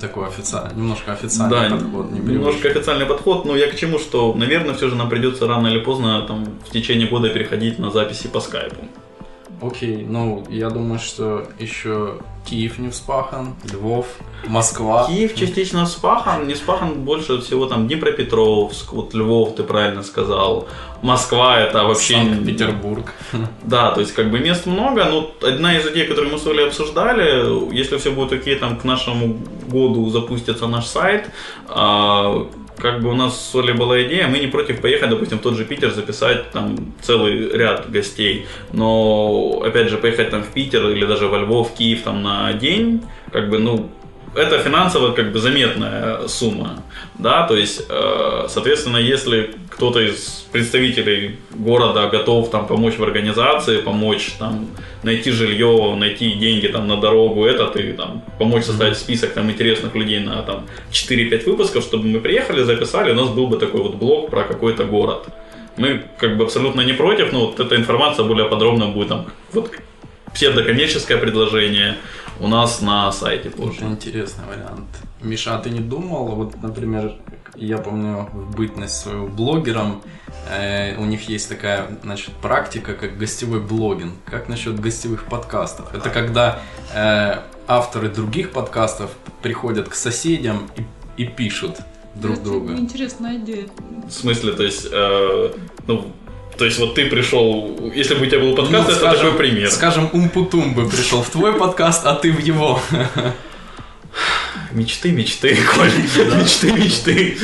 Такой 0.00 0.28
официальный, 0.28 0.76
немножко 0.76 1.12
официальный 1.12 1.68
Да, 1.68 1.76
подход. 1.76 2.10
Не 2.10 2.20
немножко 2.20 2.68
официальный 2.68 3.06
подход, 3.06 3.44
но 3.44 3.54
я 3.54 3.70
к 3.70 3.76
чему, 3.76 3.98
что, 3.98 4.32
наверное, 4.34 4.74
все 4.74 4.88
же 4.88 4.96
нам 4.96 5.10
придется 5.10 5.46
рано 5.46 5.68
или 5.68 5.80
поздно 5.80 6.22
там, 6.22 6.46
в 6.66 6.70
течение 6.70 7.06
года 7.06 7.28
переходить 7.28 7.78
на 7.78 7.90
записи 7.90 8.26
по 8.28 8.40
скайпу. 8.40 8.76
Окей, 9.62 10.06
ну, 10.08 10.44
я 10.48 10.70
думаю, 10.70 10.98
что 10.98 11.46
еще 11.58 12.18
Киев 12.46 12.78
не 12.78 12.88
вспахан, 12.88 13.54
Львов, 13.70 14.06
Москва. 14.46 15.06
Киев 15.06 15.34
частично 15.34 15.84
вспахан, 15.84 16.46
не 16.46 16.54
вспахан 16.54 17.04
больше 17.04 17.40
всего 17.40 17.66
там 17.66 17.86
Днепропетровск, 17.86 18.92
вот 18.92 19.12
Львов, 19.12 19.54
ты 19.54 19.62
правильно 19.62 20.02
сказал. 20.02 20.66
Москва 21.02 21.60
это 21.60 21.84
вообще... 21.84 22.14
Санкт-Петербург. 22.14 23.12
Да, 23.62 23.90
то 23.90 24.00
есть 24.00 24.12
как 24.12 24.30
бы 24.30 24.38
мест 24.38 24.66
много, 24.66 25.04
но 25.04 25.30
одна 25.46 25.76
из 25.76 25.86
идей, 25.86 26.06
которую 26.06 26.32
мы 26.32 26.38
с 26.38 26.46
Олей 26.46 26.66
обсуждали, 26.66 27.74
если 27.74 27.98
все 27.98 28.10
будет 28.10 28.32
окей, 28.32 28.56
там 28.56 28.78
к 28.78 28.84
нашему 28.84 29.38
году 29.68 30.08
запустится 30.10 30.66
наш 30.66 30.86
сайт, 30.86 31.30
а, 31.68 32.48
как 32.80 33.00
бы 33.00 33.10
у 33.10 33.14
нас 33.14 33.50
с 33.50 33.54
Олей 33.54 33.74
была 33.74 34.02
идея, 34.02 34.26
мы 34.28 34.38
не 34.38 34.46
против 34.46 34.80
поехать, 34.80 35.10
допустим, 35.10 35.38
в 35.38 35.42
тот 35.42 35.56
же 35.56 35.64
Питер, 35.64 35.90
записать 35.90 36.50
там 36.50 36.94
целый 37.00 37.50
ряд 37.50 37.90
гостей, 37.90 38.46
но, 38.72 39.62
опять 39.64 39.88
же, 39.88 39.98
поехать 39.98 40.30
там 40.30 40.42
в 40.42 40.48
Питер 40.48 40.88
или 40.88 41.04
даже 41.04 41.28
во 41.28 41.38
Львов, 41.38 41.74
Киев 41.74 42.02
там 42.02 42.22
на 42.22 42.52
день, 42.52 43.02
как 43.32 43.48
бы, 43.50 43.58
ну, 43.58 43.90
это 44.34 44.58
финансово 44.58 45.12
как 45.12 45.32
бы 45.32 45.38
заметная 45.38 46.28
сумма, 46.28 46.82
да, 47.18 47.46
то 47.46 47.56
есть, 47.56 47.86
э, 47.88 48.46
соответственно, 48.48 48.96
если 48.96 49.54
кто-то 49.80 49.98
из 50.00 50.46
представителей 50.52 51.38
города 51.52 52.06
готов 52.10 52.50
там 52.50 52.66
помочь 52.66 52.98
в 52.98 53.02
организации, 53.02 53.80
помочь 53.80 54.32
там 54.38 54.68
найти 55.02 55.30
жилье, 55.30 55.96
найти 55.96 56.32
деньги 56.32 56.66
там 56.66 56.86
на 56.86 57.00
дорогу, 57.00 57.46
это 57.46 57.66
ты 57.68 57.94
там 57.94 58.22
помочь 58.38 58.64
составить 58.64 58.98
список 58.98 59.32
там 59.32 59.50
интересных 59.50 59.94
людей 59.94 60.20
на 60.20 60.42
там 60.42 60.66
4-5 60.92 61.44
выпусков, 61.46 61.82
чтобы 61.82 62.08
мы 62.08 62.20
приехали, 62.20 62.62
записали, 62.62 63.12
у 63.12 63.14
нас 63.14 63.30
был 63.30 63.46
бы 63.46 63.56
такой 63.56 63.80
вот 63.80 63.94
блог 63.94 64.30
про 64.30 64.44
какой-то 64.44 64.84
город. 64.84 65.28
Мы 65.78 66.04
как 66.18 66.36
бы 66.36 66.44
абсолютно 66.44 66.82
не 66.82 66.92
против, 66.92 67.32
но 67.32 67.46
вот 67.46 67.58
эта 67.58 67.74
информация 67.74 68.26
более 68.26 68.50
подробно 68.50 68.88
будет 68.88 69.08
там 69.08 69.26
вот 69.54 69.70
псевдокоммерческое 70.34 71.16
предложение 71.16 71.96
у 72.38 72.48
нас 72.48 72.82
на 72.82 73.10
сайте 73.12 73.48
позже. 73.48 73.78
Это 73.78 73.86
интересный 73.86 74.44
вариант. 74.46 74.88
Миша, 75.22 75.56
а 75.56 75.58
ты 75.58 75.70
не 75.70 75.80
думал, 75.80 76.26
вот, 76.26 76.62
например, 76.62 77.14
я 77.56 77.78
помню 77.78 78.28
в 78.32 78.54
бытность 78.56 78.96
свою 79.00 79.26
блогером, 79.28 80.02
э, 80.50 80.96
у 80.96 81.04
них 81.04 81.28
есть 81.28 81.48
такая, 81.48 81.86
значит, 82.02 82.30
практика, 82.42 82.94
как 82.94 83.18
гостевой 83.18 83.60
блогинг. 83.60 84.14
Как 84.24 84.48
насчет 84.48 84.78
гостевых 84.80 85.24
подкастов? 85.24 85.94
Это 85.94 86.10
когда 86.10 86.60
э, 86.94 87.38
авторы 87.66 88.08
других 88.08 88.50
подкастов 88.52 89.10
приходят 89.42 89.88
к 89.88 89.94
соседям 89.94 90.68
и, 90.76 91.22
и 91.22 91.26
пишут 91.26 91.76
друг 92.14 92.36
Это 92.36 92.44
друга. 92.44 92.74
Интересная 92.74 93.36
идея. 93.36 93.66
В 94.08 94.12
смысле, 94.12 94.52
то 94.52 94.62
есть, 94.62 94.86
э, 94.90 95.52
ну, 95.86 96.12
то 96.58 96.64
есть 96.64 96.78
вот 96.78 96.94
ты 96.94 97.06
пришел, 97.08 97.90
если 97.94 98.14
бы 98.16 98.22
у 98.22 98.26
тебя 98.26 98.40
был 98.40 98.54
подкаст, 98.54 98.72
Ну, 98.72 98.82
это 98.92 98.94
скажем- 98.94 99.24
такой 99.32 99.38
пример. 99.38 99.70
Скажем, 99.70 100.10
Умпутумбы 100.12 100.88
пришел 100.88 101.22
в 101.22 101.30
твой 101.30 101.54
подкаст, 101.54 102.04
а 102.06 102.14
ты 102.14 102.32
в 102.32 102.38
его. 102.40 102.80
Мечты, 104.72 105.12
мечты, 105.12 105.56
Коль. 105.74 105.90
Мечты, 106.38 106.72
мечты. 106.72 107.36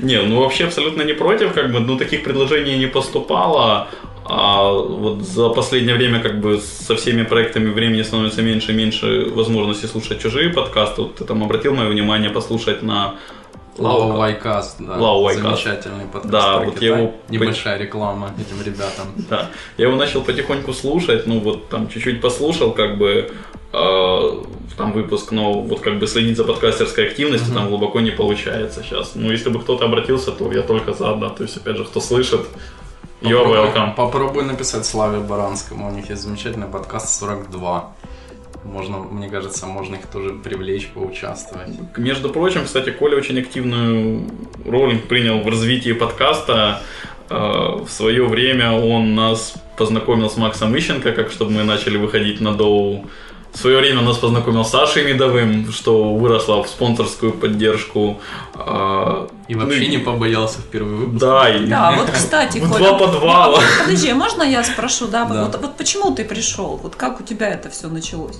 Не, 0.00 0.22
ну 0.22 0.40
вообще 0.40 0.64
абсолютно 0.64 1.02
не 1.02 1.12
против, 1.12 1.52
как 1.52 1.72
бы, 1.72 1.80
ну 1.80 1.96
таких 1.96 2.22
предложений 2.24 2.78
не 2.78 2.86
поступало. 2.86 3.88
А 4.28 4.72
вот 4.72 5.22
за 5.22 5.50
последнее 5.50 5.94
время 5.94 6.20
как 6.20 6.40
бы 6.40 6.60
со 6.60 6.96
всеми 6.96 7.22
проектами 7.22 7.70
времени 7.70 8.02
становится 8.02 8.42
меньше 8.42 8.72
и 8.72 8.74
меньше 8.74 9.30
возможности 9.34 9.86
слушать 9.86 10.20
чужие 10.20 10.50
подкасты. 10.50 11.02
Вот 11.02 11.14
ты 11.16 11.24
там 11.24 11.44
обратил 11.44 11.74
мое 11.74 11.88
внимание 11.88 12.30
послушать 12.30 12.82
на 12.82 13.14
Лау- 13.78 14.16
Вайкаст, 14.16 14.76
да. 14.80 14.96
Вайкаст. 14.96 15.42
Замечательный 15.62 16.06
подкаст 16.12 16.32
Да, 16.32 16.56
про 16.56 16.64
вот 16.64 16.74
Китай. 16.74 16.88
я 16.88 16.96
его- 16.98 17.14
Небольшая 17.28 17.78
реклама 17.78 18.32
этим 18.38 18.64
ребятам. 18.64 19.06
Да. 19.30 19.50
Я 19.76 19.86
его 19.86 19.96
начал 19.96 20.22
потихоньку 20.22 20.72
слушать, 20.72 21.26
ну 21.26 21.38
вот 21.40 21.68
там 21.68 21.88
чуть-чуть 21.88 22.20
послушал, 22.20 22.72
как 22.72 22.96
бы 22.98 23.30
там 23.72 24.92
выпуск, 24.92 25.32
но 25.32 25.60
вот 25.60 25.80
как 25.80 25.98
бы 25.98 26.06
следить 26.06 26.36
за 26.36 26.44
подкастерской 26.44 27.08
активностью 27.08 27.54
там 27.54 27.68
глубоко 27.68 28.00
не 28.00 28.10
получается 28.10 28.82
сейчас. 28.82 29.12
Ну, 29.14 29.30
если 29.30 29.48
бы 29.50 29.60
кто-то 29.60 29.84
обратился, 29.86 30.32
то 30.32 30.50
я 30.52 30.62
только 30.62 30.92
за, 30.92 31.14
да. 31.14 31.28
То 31.30 31.42
есть, 31.44 31.56
опять 31.56 31.76
же, 31.76 31.84
кто 31.84 32.00
слышит, 32.00 32.40
you're 33.22 33.42
Попробуй- 33.44 33.56
welcome. 33.58 33.94
Попробуй 33.94 34.44
написать 34.44 34.84
Славе 34.86 35.20
Баранскому, 35.20 35.88
у 35.88 35.90
них 35.90 36.10
есть 36.10 36.22
замечательный 36.22 36.66
подкаст 36.66 37.08
42. 37.18 37.92
Можно, 38.64 38.98
мне 38.98 39.28
кажется, 39.28 39.66
можно 39.66 39.94
их 39.94 40.06
тоже 40.08 40.30
привлечь, 40.30 40.88
поучаствовать. 40.88 41.68
Между 41.96 42.30
прочим, 42.30 42.64
кстати, 42.64 42.90
Коля 42.90 43.16
очень 43.16 43.38
активную 43.38 44.24
роль 44.64 44.98
принял 44.98 45.40
в 45.40 45.46
развитии 45.48 45.92
подкаста. 45.92 46.82
Э, 47.30 47.78
В 47.84 47.88
свое 47.88 48.26
время 48.26 48.72
он 48.72 49.14
нас 49.14 49.54
познакомил 49.76 50.28
с 50.28 50.36
Максом 50.36 50.76
Ищенко, 50.76 51.12
как 51.12 51.30
чтобы 51.30 51.52
мы 51.52 51.62
начали 51.64 51.96
выходить 51.96 52.40
на 52.40 52.52
доу. 52.54 53.06
В 53.56 53.58
свое 53.58 53.78
время 53.78 54.02
нас 54.02 54.18
познакомил 54.18 54.66
с 54.66 54.70
Сашей 54.70 55.10
Медовым, 55.10 55.72
что 55.72 56.14
выросло 56.14 56.62
в 56.62 56.68
спонсорскую 56.68 57.32
поддержку. 57.32 58.20
Э, 58.54 59.28
И 59.48 59.54
вообще 59.54 59.80
ну 59.80 59.88
не 59.88 59.98
побоялся 59.98 60.58
в 60.58 60.64
первый 60.64 60.94
выпуск. 60.94 61.20
Да, 61.20 61.48
и 61.48 61.64
Да, 61.66 61.92
вот, 61.92 62.10
кстати, 62.10 62.58
Коля, 62.72 62.90
два 62.90 62.98
подвала. 62.98 63.60
подожди, 63.82 64.12
можно 64.12 64.42
я 64.42 64.62
спрошу, 64.62 65.06
да, 65.08 65.24
Да. 65.24 65.44
Вот, 65.44 65.58
вот 65.58 65.76
почему 65.78 66.14
ты 66.14 66.26
пришел? 66.26 66.78
Вот 66.82 66.96
как 66.96 67.18
у 67.18 67.22
тебя 67.22 67.48
это 67.48 67.70
все 67.70 67.88
началось? 67.88 68.38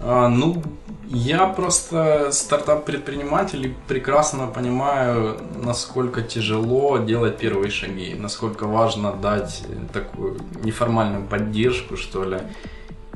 А, 0.00 0.28
ну, 0.28 0.60
я 1.08 1.46
просто 1.46 2.32
стартап-предприниматель 2.32 3.66
и 3.66 3.74
прекрасно 3.86 4.48
понимаю, 4.48 5.38
насколько 5.62 6.22
тяжело 6.22 6.98
делать 6.98 7.38
первые 7.38 7.70
шаги, 7.70 8.16
насколько 8.18 8.66
важно 8.66 9.12
дать 9.12 9.62
такую 9.92 10.40
неформальную 10.64 11.24
поддержку, 11.24 11.96
что 11.96 12.24
ли. 12.24 12.38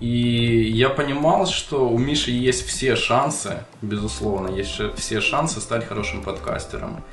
И 0.00 0.70
я 0.74 0.88
понимал, 0.88 1.46
что 1.46 1.88
у 1.88 1.98
Миши 1.98 2.30
есть 2.30 2.66
все 2.66 2.96
шансы, 2.96 3.64
безусловно, 3.82 4.48
есть 4.48 4.80
все 4.96 5.20
шансы 5.20 5.60
стать 5.60 5.86
хорошим 5.86 6.22
подкастером. 6.22 7.04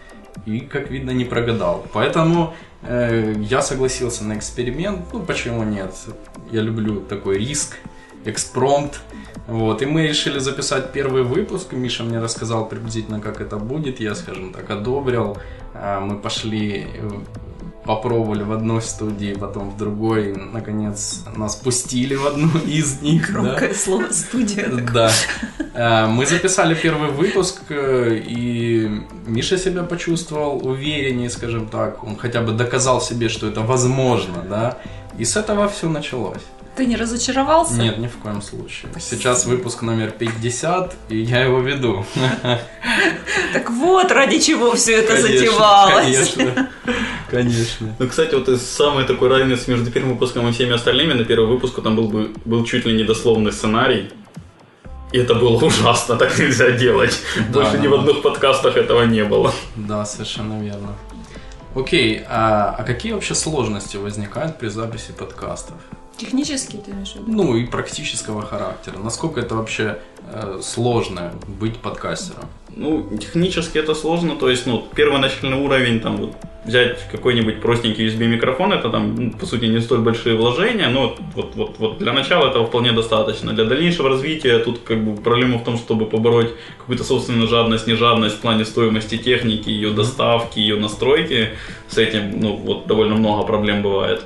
И, 0.45 0.61
как 0.61 0.89
видно, 0.89 1.11
не 1.11 1.25
прогадал. 1.25 1.85
Поэтому 1.91 2.53
э, 2.83 3.33
я 3.41 3.61
согласился 3.61 4.23
на 4.23 4.37
эксперимент. 4.37 5.01
Ну, 5.11 5.21
почему 5.21 5.63
нет? 5.63 5.93
Я 6.51 6.61
люблю 6.61 7.01
такой 7.01 7.39
риск, 7.39 7.77
экспромт. 8.23 9.01
Вот, 9.47 9.81
и 9.81 9.85
мы 9.85 10.07
решили 10.07 10.39
записать 10.39 10.91
первый 10.91 11.23
выпуск. 11.23 11.73
Миша 11.73 12.03
мне 12.03 12.19
рассказал 12.19 12.69
приблизительно, 12.69 13.19
как 13.19 13.41
это 13.41 13.57
будет. 13.57 13.99
Я, 13.99 14.15
скажем 14.15 14.53
так, 14.53 14.69
одобрил. 14.69 15.37
А, 15.73 15.99
Мы 15.99 16.17
пошли, 16.17 16.87
э, 16.93 17.09
попробовали 17.87 18.43
в 18.43 18.51
одной 18.51 18.81
студии, 18.81 19.33
потом 19.33 19.69
в 19.71 19.77
другой. 19.77 20.35
Наконец, 20.35 21.23
нас 21.35 21.55
пустили 21.55 22.15
в 22.15 22.27
одну 22.27 22.49
из 22.59 23.01
них. 23.01 23.27
да. 23.27 23.33
Громкое 23.41 23.73
слово 23.73 24.11
студия. 24.11 24.67
Да. 24.93 25.11
Э, 25.73 26.07
Мы 26.07 26.25
записали 26.25 26.75
первый 26.75 27.09
выпуск, 27.11 27.61
э, 27.69 28.21
и 28.27 29.01
Миша 29.25 29.57
себя 29.57 29.83
почувствовал 29.83 30.67
увереннее, 30.67 31.29
скажем 31.29 31.67
так. 31.67 32.03
Он 32.03 32.15
хотя 32.17 32.41
бы 32.41 32.51
доказал 32.51 33.01
себе, 33.01 33.29
что 33.29 33.47
это 33.47 33.61
возможно, 33.61 34.43
да. 34.49 34.77
И 35.17 35.25
с 35.25 35.35
этого 35.37 35.67
все 35.67 35.89
началось. 35.89 36.41
Ты 36.75 36.85
не 36.85 36.95
разочаровался? 36.95 37.73
Нет, 37.73 37.97
ни 37.97 38.05
в 38.07 38.17
коем 38.17 38.41
случае. 38.43 38.91
Сейчас 38.99 39.45
выпуск 39.45 39.81
номер 39.81 40.11
50, 40.11 40.95
и 41.09 41.17
я 41.21 41.41
его 41.41 41.59
веду. 41.59 42.05
Так 43.53 43.69
вот, 43.71 44.11
ради 44.11 44.39
чего 44.39 44.75
все 44.75 44.97
это 44.97 45.19
затевалось. 45.21 46.33
Конечно. 46.35 46.69
Конечно. 47.29 47.95
Ну, 47.99 48.07
кстати, 48.07 48.35
вот 48.35 48.47
из 48.47 48.61
самой 48.61 49.05
такой 49.05 49.29
разницы 49.29 49.69
между 49.71 49.91
первым 49.91 50.13
выпуском 50.13 50.47
и 50.47 50.51
всеми 50.51 50.73
остальными, 50.73 51.13
на 51.13 51.25
первом 51.25 51.49
выпуску 51.49 51.81
там 51.81 51.95
был, 51.95 52.07
бы, 52.07 52.31
был 52.45 52.63
чуть 52.63 52.85
ли 52.85 52.93
не 52.95 53.03
дословный 53.03 53.51
сценарий. 53.51 54.09
И 55.11 55.19
это 55.19 55.35
было 55.35 55.57
ужасно, 55.63 56.15
так 56.15 56.37
нельзя 56.37 56.71
делать. 56.71 57.19
Да, 57.49 57.59
Больше 57.59 57.73
да, 57.73 57.77
ни 57.79 57.87
в 57.87 57.91
да. 57.91 58.01
одних 58.01 58.21
подкастах 58.21 58.77
этого 58.77 59.03
не 59.03 59.23
было. 59.23 59.53
Да, 59.75 60.05
совершенно 60.05 60.61
верно. 60.61 60.95
Окей, 61.75 62.23
а, 62.27 62.75
а 62.77 62.83
какие 62.83 63.13
вообще 63.13 63.35
сложности 63.35 63.97
возникают 63.97 64.57
при 64.57 64.67
записи 64.67 65.11
подкастов? 65.11 65.75
Технически 66.17 66.77
ты 66.77 66.91
имеешь 66.91 67.11
в 67.11 67.15
виду? 67.15 67.25
Ну 67.31 67.55
и 67.55 67.65
практического 67.65 68.41
характера. 68.41 68.97
Насколько 68.97 69.39
это 69.39 69.55
вообще 69.55 69.99
э, 70.31 70.59
сложно 70.63 71.33
быть 71.47 71.77
подкастером? 71.77 72.45
Ну, 72.75 73.17
технически 73.17 73.77
это 73.77 73.95
сложно, 73.95 74.35
то 74.35 74.49
есть, 74.49 74.67
ну, 74.67 74.83
первоначальный 74.95 75.57
уровень, 75.57 75.99
там, 75.99 76.17
вот, 76.17 76.35
взять 76.63 76.99
какой-нибудь 77.11 77.61
простенький 77.61 78.07
USB-микрофон, 78.07 78.73
это 78.73 78.89
там, 78.89 79.15
ну, 79.15 79.31
по 79.31 79.45
сути, 79.45 79.65
не 79.65 79.79
столь 79.79 79.99
большие 79.99 80.35
вложения, 80.35 80.89
но 80.89 81.01
вот, 81.01 81.19
вот, 81.35 81.55
вот, 81.55 81.79
вот 81.79 81.97
для 81.97 82.13
начала 82.13 82.49
этого 82.49 82.67
вполне 82.67 82.91
достаточно. 82.91 83.53
Для 83.53 83.65
дальнейшего 83.65 84.09
развития 84.09 84.59
тут, 84.59 84.79
как 84.79 85.03
бы, 85.03 85.19
проблема 85.21 85.57
в 85.57 85.63
том, 85.63 85.77
чтобы 85.77 86.05
побороть 86.05 86.51
какую-то 86.77 87.03
собственную 87.03 87.47
жадность, 87.47 87.87
нежадность 87.87 88.35
в 88.35 88.39
плане 88.39 88.65
стоимости 88.65 89.17
техники, 89.17 89.69
ее 89.69 89.91
доставки, 89.91 90.59
ее 90.59 90.75
настройки. 90.75 91.49
С 91.87 91.97
этим, 91.97 92.39
ну, 92.39 92.55
вот, 92.55 92.85
довольно 92.85 93.15
много 93.15 93.43
проблем 93.43 93.81
бывает. 93.81 94.23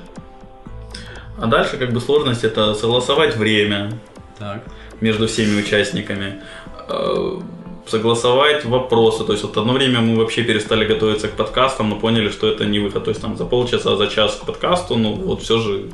А 1.41 1.47
дальше, 1.47 1.77
как 1.77 1.91
бы, 1.91 1.99
сложность 1.99 2.43
это 2.43 2.75
согласовать 2.75 3.35
время, 3.35 3.91
Так. 4.37 4.63
между 5.01 5.27
всеми 5.27 5.59
участниками, 5.59 6.41
э, 6.87 7.39
согласовать 7.87 8.63
вопросы. 8.65 9.23
То 9.23 9.31
есть 9.31 9.43
вот 9.43 9.57
одно 9.57 9.73
время 9.73 10.01
мы 10.01 10.17
вообще 10.17 10.43
перестали 10.43 10.85
готовиться 10.85 11.27
к 11.27 11.31
подкастам, 11.31 11.89
но 11.89 11.95
поняли, 11.95 12.29
что 12.29 12.47
это 12.47 12.65
не 12.65 12.79
выход. 12.79 13.05
То 13.05 13.09
есть 13.09 13.21
там 13.21 13.37
за 13.37 13.45
полчаса, 13.45 13.95
за 13.95 14.07
час 14.07 14.35
к 14.35 14.45
подкасту, 14.45 14.95
ну 14.95 15.13
вот 15.13 15.41
все 15.41 15.59
же 15.59 15.89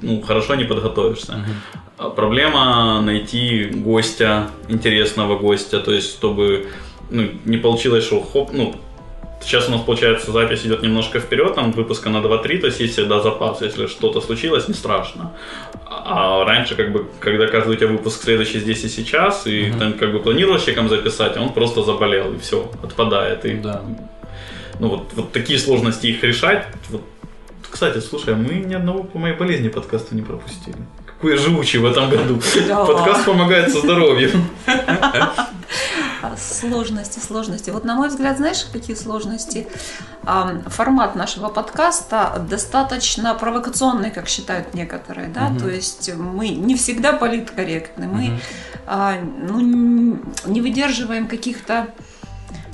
ну, 0.00 0.20
хорошо 0.20 0.56
не 0.56 0.64
подготовишься. 0.64 1.44
А 1.96 2.10
Проблема 2.10 3.00
найти 3.00 3.64
гостя, 3.66 4.48
интересного 4.68 5.38
гостя, 5.38 5.78
то 5.78 5.92
есть 5.92 6.10
чтобы 6.10 6.66
ну, 7.10 7.28
не 7.44 7.56
получилось, 7.56 8.04
что 8.04 8.20
хоп, 8.20 8.50
ну, 8.52 8.74
Сейчас 9.40 9.68
у 9.68 9.72
нас, 9.72 9.80
получается, 9.80 10.32
запись 10.32 10.66
идет 10.66 10.82
немножко 10.82 11.20
вперед, 11.20 11.54
там 11.54 11.72
выпуска 11.72 12.10
на 12.10 12.18
2-3, 12.18 12.58
то 12.58 12.66
есть 12.66 12.80
есть 12.80 12.94
всегда 12.94 13.20
запас, 13.20 13.62
если 13.62 13.86
что-то 13.86 14.20
случилось, 14.20 14.68
не 14.68 14.74
страшно. 14.74 15.32
А 15.86 16.44
раньше, 16.44 16.74
как 16.74 16.92
бы, 16.92 17.06
когда 17.20 17.46
каждый 17.46 17.74
у 17.74 17.76
тебя 17.76 17.88
выпуск 17.88 18.22
следующий 18.22 18.58
здесь 18.60 18.84
и 18.84 18.88
сейчас, 18.88 19.46
и 19.46 19.68
Мгм. 19.70 19.78
там 19.78 19.92
как 19.94 20.12
бы 20.12 20.18
планируешь 20.20 20.62
человеком 20.62 20.88
записать, 20.88 21.36
а 21.36 21.40
он 21.42 21.52
просто 21.52 21.82
заболел, 21.82 22.34
и 22.34 22.38
все, 22.38 22.70
отпадает. 22.82 23.44
И, 23.44 23.54
Да. 23.54 23.82
Ну 24.80 24.88
вот, 24.88 25.12
вот 25.14 25.32
такие 25.32 25.58
сложности 25.58 26.06
их 26.06 26.22
решать. 26.22 26.66
Вот. 26.90 27.02
Кстати, 27.68 27.98
слушай, 27.98 28.34
а 28.34 28.36
мы 28.36 28.54
ни 28.54 28.74
одного 28.74 29.02
по 29.02 29.18
моей 29.18 29.34
болезни 29.36 29.68
подкаста 29.68 30.14
не 30.14 30.22
пропустили. 30.22 30.76
Какой 31.20 31.36
живучий 31.36 31.80
в 31.80 31.84
этом 31.84 32.08
году. 32.10 32.40
Да. 32.68 32.84
Подкаст 32.84 33.24
помогает 33.24 33.72
со 33.72 33.80
здоровьем. 33.80 34.48
Сложности, 36.36 37.18
сложности. 37.18 37.70
Вот 37.70 37.84
на 37.84 37.96
мой 37.96 38.08
взгляд, 38.08 38.36
знаешь, 38.36 38.64
какие 38.72 38.94
сложности? 38.94 39.66
Формат 40.66 41.16
нашего 41.16 41.48
подкаста 41.48 42.44
достаточно 42.48 43.34
провокационный, 43.34 44.12
как 44.12 44.28
считают 44.28 44.74
некоторые, 44.74 45.26
да, 45.28 45.48
Мгм. 45.48 45.58
то 45.58 45.68
есть 45.68 46.14
мы 46.14 46.50
не 46.50 46.76
всегда 46.76 47.12
политкорректны, 47.12 48.06
мы 48.06 48.40
а, 48.86 49.16
ну, 49.20 50.20
не 50.44 50.60
выдерживаем 50.60 51.26
каких-то 51.26 51.88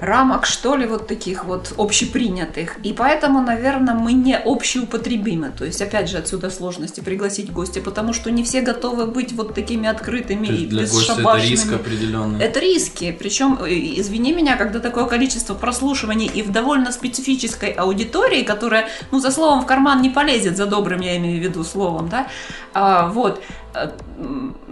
рамок, 0.00 0.46
что 0.46 0.76
ли, 0.76 0.87
вот 0.87 1.07
таких 1.07 1.44
вот 1.44 1.72
общепринятых. 1.76 2.76
И 2.83 2.92
поэтому, 2.92 3.40
наверное, 3.40 3.94
мы 3.94 4.12
не 4.12 4.37
общеупотребимы. 4.37 5.52
То 5.57 5.64
есть, 5.64 5.80
опять 5.80 6.09
же, 6.09 6.18
отсюда 6.18 6.50
сложности 6.50 7.00
пригласить 7.00 7.52
гостя, 7.52 7.80
потому 7.80 8.12
что 8.12 8.30
не 8.30 8.44
все 8.44 8.61
готовы 8.61 9.07
быть 9.07 9.33
вот 9.33 9.54
такими 9.54 9.88
открытыми 9.88 10.48
и 10.48 10.66
для 10.66 10.83
гостя 10.83 11.16
это 11.18 11.37
риск 11.37 11.72
определенный. 11.72 12.44
Это 12.44 12.61
риски. 12.61 13.16
Причем, 13.18 13.59
э, 13.62 13.70
извини 13.70 14.33
меня, 14.33 14.57
когда 14.57 14.80
такое 14.80 15.07
количество 15.07 15.54
прослушиваний 15.54 16.26
и 16.26 16.42
в 16.42 16.50
довольно 16.52 16.92
специфической 16.92 17.70
аудитории, 17.70 18.42
которая, 18.42 18.88
ну, 19.11 19.20
за 19.20 19.30
словом 19.30 19.62
в 19.62 19.66
карман 19.66 20.02
не 20.02 20.11
полезет, 20.11 20.57
за 20.57 20.66
добрым 20.66 21.00
я 21.00 21.16
имею 21.16 21.40
в 21.40 21.44
виду 21.44 21.64
словом, 21.64 22.09
да, 22.09 22.26
а, 22.72 23.09
вот. 23.09 23.42
Э, 23.74 23.90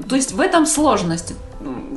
То 0.09 0.17
есть 0.17 0.33
в 0.33 0.41
этом 0.41 0.67
сложность. 0.67 1.35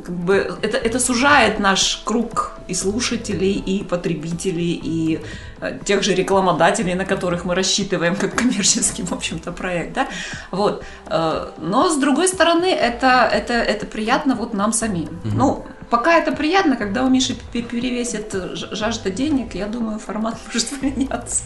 Как 0.04 0.14
бы 0.14 0.58
это, 0.62 0.76
это 0.76 0.98
сужает 1.00 1.58
наш 1.60 2.02
круг 2.04 2.52
и 2.68 2.74
слушателей, 2.74 3.52
и 3.52 3.84
потребителей, 3.84 4.80
и 4.84 5.20
э, 5.60 5.78
тех 5.84 6.02
же 6.02 6.14
рекламодателей, 6.14 6.94
на 6.94 7.04
которых 7.04 7.44
мы 7.44 7.54
рассчитываем 7.54 8.16
как 8.16 8.34
коммерческий, 8.34 9.02
в 9.04 9.12
общем-то, 9.12 9.52
проект, 9.52 9.94
да, 9.94 10.08
вот. 10.50 10.84
Э, 11.06 11.48
Но, 11.58 11.88
с 11.88 11.96
другой 11.96 12.28
стороны, 12.28 12.66
это, 12.66 13.28
это, 13.32 13.52
это 13.54 13.86
приятно 13.86 14.34
вот 14.34 14.54
нам 14.54 14.72
самим. 14.72 15.08
Ну, 15.24 15.64
пока 15.90 16.18
это 16.18 16.32
приятно, 16.32 16.76
когда 16.76 17.04
у 17.04 17.08
Миши 17.08 17.34
пе- 17.52 17.62
перевесит 17.62 18.34
жажда 18.72 19.10
денег, 19.10 19.54
я 19.54 19.66
думаю, 19.66 19.98
формат 19.98 20.36
может 20.46 20.68
поменяться. 20.80 21.44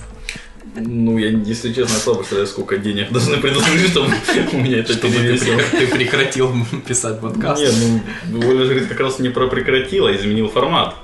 Ну, 0.76 1.18
я, 1.18 1.28
если 1.30 1.72
честно, 1.72 1.96
слабо 1.98 2.18
представляю, 2.18 2.46
сколько 2.46 2.78
денег 2.78 3.11
должны 3.11 3.38
предложить, 3.38 3.90
чтобы 3.90 4.09
у 4.52 4.56
меня 4.59 4.78
это 4.78 4.96
перевесило. 4.96 5.61
ты 5.70 5.87
прекратил 5.88 6.52
писать 6.87 7.20
подкаст. 7.20 7.61
Нет, 7.62 8.02
ну, 8.28 8.48
Оля 8.48 8.64
же 8.64 8.80
как 8.87 9.00
раз 9.00 9.18
не 9.18 9.30
про 9.30 9.46
прекратил, 9.48 10.06
а 10.06 10.14
изменил 10.14 10.48
формат. 10.48 10.94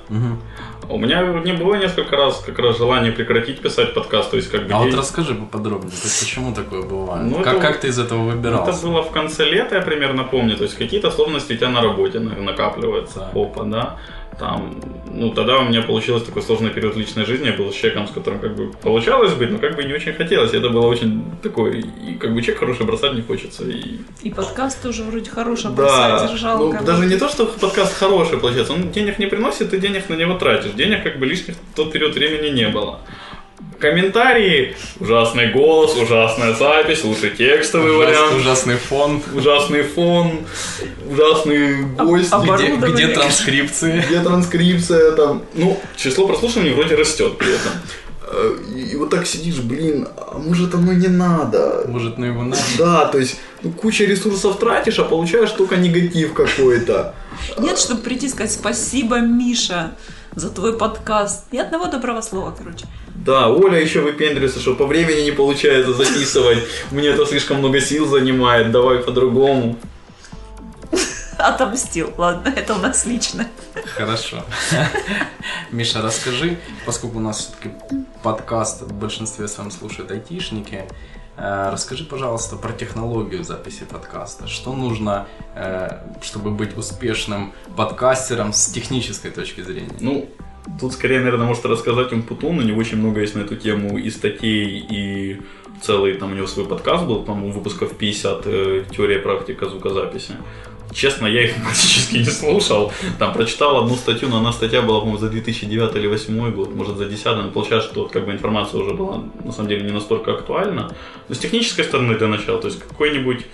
А 0.89 0.93
У 0.93 0.97
меня 0.97 1.21
не 1.43 1.51
было 1.51 1.75
несколько 1.75 2.15
раз 2.15 2.41
как 2.45 2.57
раз 2.59 2.77
желание 2.77 3.11
прекратить 3.11 3.59
писать 3.59 3.93
подкаст, 3.93 4.31
то 4.31 4.37
есть 4.37 4.49
как 4.49 4.67
бы... 4.67 4.73
А 4.73 4.77
вот 4.79 4.93
расскажи 4.93 5.35
поподробнее, 5.35 5.91
то 5.91 6.03
есть 6.07 6.19
почему 6.21 6.53
такое 6.53 6.81
бывает? 6.83 7.29
Ну, 7.29 7.43
как, 7.43 7.55
это- 7.55 7.61
как 7.61 7.81
ты 7.81 7.87
из 7.89 7.99
этого 7.99 8.25
Это 8.29 8.35
выбирался? 8.37 8.85
было 8.87 9.01
в 9.03 9.11
конце 9.11 9.43
лета, 9.43 9.75
я 9.75 9.81
примерно 9.81 10.23
помню. 10.23 10.55
То 10.55 10.63
есть 10.63 10.77
какие-то 10.77 11.11
сложности 11.11 11.53
у 11.53 11.57
тебя 11.57 11.69
на 11.69 11.81
работе 11.81 12.19
на- 12.19 12.35
накапливаются. 12.41 13.29
Опа, 13.35 13.63
да. 13.65 13.97
Там, 14.39 14.75
ну, 15.11 15.31
тогда 15.31 15.57
у 15.57 15.63
меня 15.63 15.81
получилось 15.81 16.23
такой 16.23 16.43
сложный 16.43 16.69
период 16.69 16.95
личной 16.95 17.25
жизни. 17.25 17.47
Я 17.47 17.53
был 17.53 17.71
с 17.71 17.75
человеком, 17.75 18.07
с 18.07 18.11
которым 18.11 18.39
как 18.39 18.55
бы 18.55 18.71
получалось 18.71 19.33
быть, 19.33 19.49
но 19.49 19.57
как 19.57 19.75
бы 19.75 19.83
не 19.83 19.93
очень 19.93 20.13
хотелось. 20.13 20.53
И 20.53 20.57
это 20.57 20.69
было 20.69 20.85
очень 20.85 21.23
такой, 21.41 21.79
и 21.79 22.13
как 22.19 22.33
бы 22.33 22.41
человек 22.41 22.59
хороший 22.59 22.85
бросать 22.85 23.13
не 23.13 23.21
хочется. 23.23 23.63
И... 23.63 23.99
И 24.21 24.29
подкаст 24.29 24.83
тоже 24.83 25.03
вроде 25.03 25.29
хороший, 25.31 25.71
Да, 25.71 25.71
бросать, 25.71 26.31
держал. 26.31 26.59
ну, 26.59 26.71
как 26.71 26.85
даже 26.85 27.05
не 27.07 27.17
то, 27.17 27.29
что 27.29 27.45
подкаст 27.47 27.93
хороший 27.93 28.37
получается, 28.37 28.73
он 28.73 28.91
денег 28.91 29.17
не 29.17 29.25
приносит, 29.25 29.71
ты 29.71 29.79
денег 29.79 30.07
на 30.09 30.13
него 30.13 30.37
тратишь. 30.37 30.71
Денег 30.73 31.03
как 31.03 31.17
бы 31.17 31.25
лишних 31.25 31.55
в 31.55 31.75
тот 31.75 31.91
период 31.91 32.13
времени 32.13 32.49
не 32.53 32.67
было. 32.67 32.99
Комментарии, 33.79 34.75
ужасный 34.99 35.51
голос, 35.51 35.95
ужасная 35.95 36.53
запись, 36.53 37.03
лучше 37.03 37.29
текстовый 37.29 37.91
Ужас- 37.95 38.07
вариант 38.07 38.33
ужасный 38.35 38.75
фон. 38.77 39.21
ужасный 39.35 39.83
фон, 39.83 40.39
ужасный 41.11 41.83
гость, 41.83 42.29
а- 42.31 42.41
Где, 42.57 42.75
где 42.75 43.07
транскрипции? 43.09 44.03
где 44.07 44.19
транскрипция 44.21 45.11
там. 45.11 45.43
Ну, 45.53 45.79
число 45.95 46.27
прослушиваний 46.27 46.73
вроде 46.73 46.95
растет 46.95 47.37
при 47.37 47.49
этом. 47.49 47.71
Э, 48.29 48.55
И 48.91 48.95
вот 48.97 49.09
так 49.09 49.25
сидишь, 49.25 49.59
блин, 49.59 50.07
а 50.17 50.37
может 50.37 50.73
оно 50.75 50.93
не 50.93 51.07
надо? 51.07 51.85
Может, 51.87 52.17
ну 52.17 52.25
его 52.25 52.43
надо? 52.43 52.61
Да, 52.77 53.05
то 53.05 53.19
есть 53.19 53.37
ну, 53.63 53.71
куча 53.71 54.03
ресурсов 54.05 54.59
тратишь, 54.59 54.99
а 54.99 55.03
получаешь 55.03 55.51
только 55.51 55.77
негатив 55.77 56.33
какой-то. 56.33 57.13
Нет, 57.59 57.77
чтобы 57.79 58.01
прийти 58.01 58.25
и 58.25 58.29
сказать 58.29 58.51
спасибо, 58.51 59.19
Миша, 59.21 59.91
за 60.37 60.51
твой 60.51 60.77
подкаст. 60.77 61.51
Ни 61.51 61.57
одного 61.57 61.87
доброго 61.87 62.21
слова, 62.21 62.53
короче. 62.55 62.85
Да, 63.15 63.49
Оля 63.49 63.81
еще 63.81 64.01
выпендривается, 64.01 64.59
что 64.59 64.75
по 64.75 64.85
времени 64.85 65.21
не 65.21 65.31
получается 65.31 65.93
записывать. 65.93 66.59
Мне 66.91 67.07
это 67.09 67.25
слишком 67.25 67.57
много 67.57 67.81
сил 67.81 68.07
занимает, 68.07 68.71
давай 68.71 68.99
по-другому. 68.99 69.77
Отомстил. 71.39 72.13
Ладно, 72.17 72.53
это 72.55 72.75
у 72.75 72.77
нас 72.77 73.05
лично. 73.07 73.47
Хорошо. 73.95 74.43
Миша, 75.71 76.03
расскажи, 76.03 76.57
поскольку 76.85 77.17
у 77.17 77.21
нас 77.21 77.39
все-таки 77.39 77.71
подкаст 78.21 78.83
в 78.83 78.93
большинстве 78.93 79.47
своем 79.47 79.71
слушают 79.71 80.11
айтишники, 80.11 80.85
расскажи, 81.37 82.03
пожалуйста, 82.03 82.55
про 82.55 82.73
технологию 82.73 83.43
записи 83.43 83.85
подкаста. 83.89 84.47
Что 84.47 84.73
нужно, 84.73 85.27
э, 85.55 85.99
чтобы 86.21 86.51
быть 86.51 86.75
успешным 86.75 87.53
подкастером 87.75 88.53
с 88.53 88.67
технической 88.67 89.29
точки 89.31 89.61
зрения? 89.61 89.95
Ну, 89.99 90.29
тут 90.79 90.93
скорее, 90.93 91.19
наверное, 91.19 91.45
может 91.45 91.65
рассказать 91.65 92.11
Умпутун, 92.11 92.57
у 92.59 92.61
него 92.61 92.79
очень 92.79 92.97
много 92.97 93.21
есть 93.21 93.35
на 93.35 93.41
эту 93.41 93.55
тему 93.55 93.97
и 93.97 94.09
статей, 94.09 94.85
и 94.89 95.41
целый, 95.81 96.15
там 96.15 96.31
у 96.31 96.35
него 96.35 96.47
свой 96.47 96.65
подкаст 96.65 97.05
был, 97.05 97.23
по-моему, 97.23 97.51
выпусков 97.51 97.95
50, 97.95 98.41
э, 98.45 98.83
теория 98.91 99.19
практика 99.19 99.69
звукозаписи. 99.69 100.33
Честно, 100.93 101.27
я 101.27 101.43
их 101.45 101.55
практически 101.63 102.17
не 102.17 102.25
слушал. 102.25 102.91
Там 103.19 103.33
прочитал 103.33 103.77
одну 103.77 103.95
статью, 103.95 104.29
но 104.29 104.37
она 104.37 104.51
статья 104.51 104.81
была, 104.81 104.99
по-моему, 104.99 105.19
за 105.19 105.29
2009 105.29 105.95
или 105.95 106.07
2008 106.07 106.51
год, 106.51 106.73
может, 106.73 106.97
за 106.97 107.05
10 107.05 107.25
но 107.25 107.51
получается, 107.51 107.89
что 107.89 108.07
как 108.07 108.25
бы 108.25 108.31
информация 108.31 108.81
уже 108.81 108.93
была, 108.93 109.23
на 109.43 109.51
самом 109.51 109.69
деле, 109.69 109.83
не 109.83 109.91
настолько 109.91 110.33
актуальна. 110.33 110.95
Но 111.29 111.35
с 111.35 111.39
технической 111.39 111.85
стороны 111.85 112.17
для 112.17 112.27
начала, 112.27 112.59
то 112.59 112.67
есть 112.67 112.79
какой-нибудь 112.79 113.45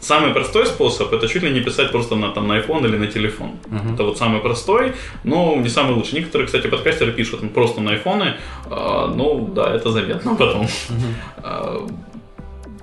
Самый 0.00 0.32
простой 0.32 0.66
способ 0.66 1.12
это 1.12 1.26
чуть 1.26 1.42
ли 1.42 1.50
не 1.50 1.60
писать 1.60 1.90
просто 1.90 2.16
на, 2.16 2.30
там, 2.30 2.46
на 2.46 2.58
iPhone 2.58 2.86
или 2.86 2.96
на 2.96 3.06
телефон. 3.06 3.52
Мгм. 3.66 3.94
Это 3.94 4.04
вот 4.04 4.18
самый 4.18 4.40
простой, 4.40 4.92
но 5.24 5.56
не 5.56 5.68
самый 5.68 5.94
лучший. 5.94 6.18
Некоторые, 6.18 6.46
кстати, 6.46 6.68
подкастеры 6.68 7.12
пишут 7.12 7.52
просто 7.52 7.80
на 7.80 7.92
айфоны, 7.92 8.34
а, 8.70 9.08
ну 9.08 9.50
да, 9.52 9.74
это 9.74 9.90
заметно 9.90 10.36
потом. 10.38 10.68
А, 11.38 11.86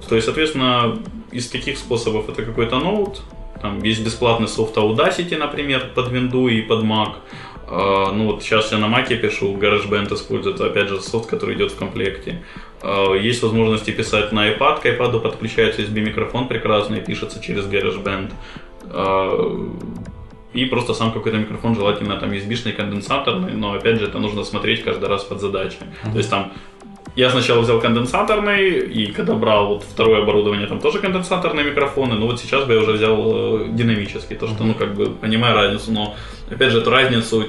то 0.09 0.15
есть, 0.15 0.25
соответственно, 0.25 0.99
из 1.31 1.49
каких 1.49 1.77
способов 1.77 2.29
это 2.29 2.43
какой-то 2.43 2.79
ноут, 2.79 3.21
там 3.63 3.81
есть 3.81 4.03
бесплатный 4.03 4.49
софт 4.49 4.75
Audacity, 4.75 5.37
например, 5.37 5.91
под 5.95 6.11
Windows 6.11 6.51
и 6.51 6.61
под 6.61 6.83
Mac. 6.83 7.13
А, 7.65 8.11
ну 8.11 8.25
вот 8.25 8.43
сейчас 8.43 8.73
я 8.73 8.77
на 8.77 8.85
Mac 8.85 9.15
пишу, 9.15 9.55
GarageBand 9.55 10.13
использует, 10.13 10.59
опять 10.59 10.89
же, 10.89 10.99
софт, 10.99 11.29
который 11.29 11.55
идет 11.55 11.71
в 11.71 11.77
комплекте. 11.77 12.43
А, 12.81 13.13
Есть 13.13 13.41
возможности 13.41 13.91
писать 13.91 14.33
на 14.33 14.49
iPad, 14.49 14.81
к 14.81 14.85
iPad 14.85 15.19
подключается 15.21 15.81
USB-микрофон 15.81 16.49
прекрасный, 16.49 16.99
пишется 16.99 17.41
через 17.41 17.65
GarageBand. 17.65 18.31
А, 18.91 19.69
И 20.53 20.65
просто 20.65 20.93
сам 20.93 21.13
какой-то 21.13 21.37
микрофон, 21.37 21.73
желательно 21.75 22.17
там 22.17 22.31
USB-шный, 22.31 22.73
конденсаторный, 22.73 23.53
но 23.53 23.71
опять 23.73 23.99
же 23.99 24.07
это 24.07 24.19
нужно 24.19 24.43
смотреть 24.43 24.83
каждый 24.83 25.07
раз 25.07 25.23
под 25.23 25.39
задачей. 25.39 25.79
То 26.11 26.17
есть 26.17 26.29
там 26.29 26.51
я 27.15 27.29
сначала 27.29 27.61
взял 27.61 27.79
конденсаторный, 27.79 28.79
и 28.79 29.11
когда 29.11 29.33
брал 29.33 29.67
вот 29.67 29.83
второе 29.83 30.23
оборудование, 30.23 30.67
там 30.67 30.79
тоже 30.79 30.99
конденсаторные 30.99 31.65
микрофоны, 31.65 32.15
но 32.15 32.25
вот 32.25 32.39
сейчас 32.39 32.65
бы 32.65 32.73
я 32.73 32.79
уже 32.79 32.93
взял 32.93 33.17
э, 33.17 33.67
динамический, 33.69 34.35
то 34.35 34.47
что, 34.47 34.63
ну, 34.63 34.73
как 34.73 34.95
бы, 34.95 35.11
понимаю 35.11 35.55
разницу, 35.55 35.91
но, 35.91 36.15
опять 36.49 36.71
же, 36.71 36.79
эту 36.79 36.89
разницу, 36.89 37.45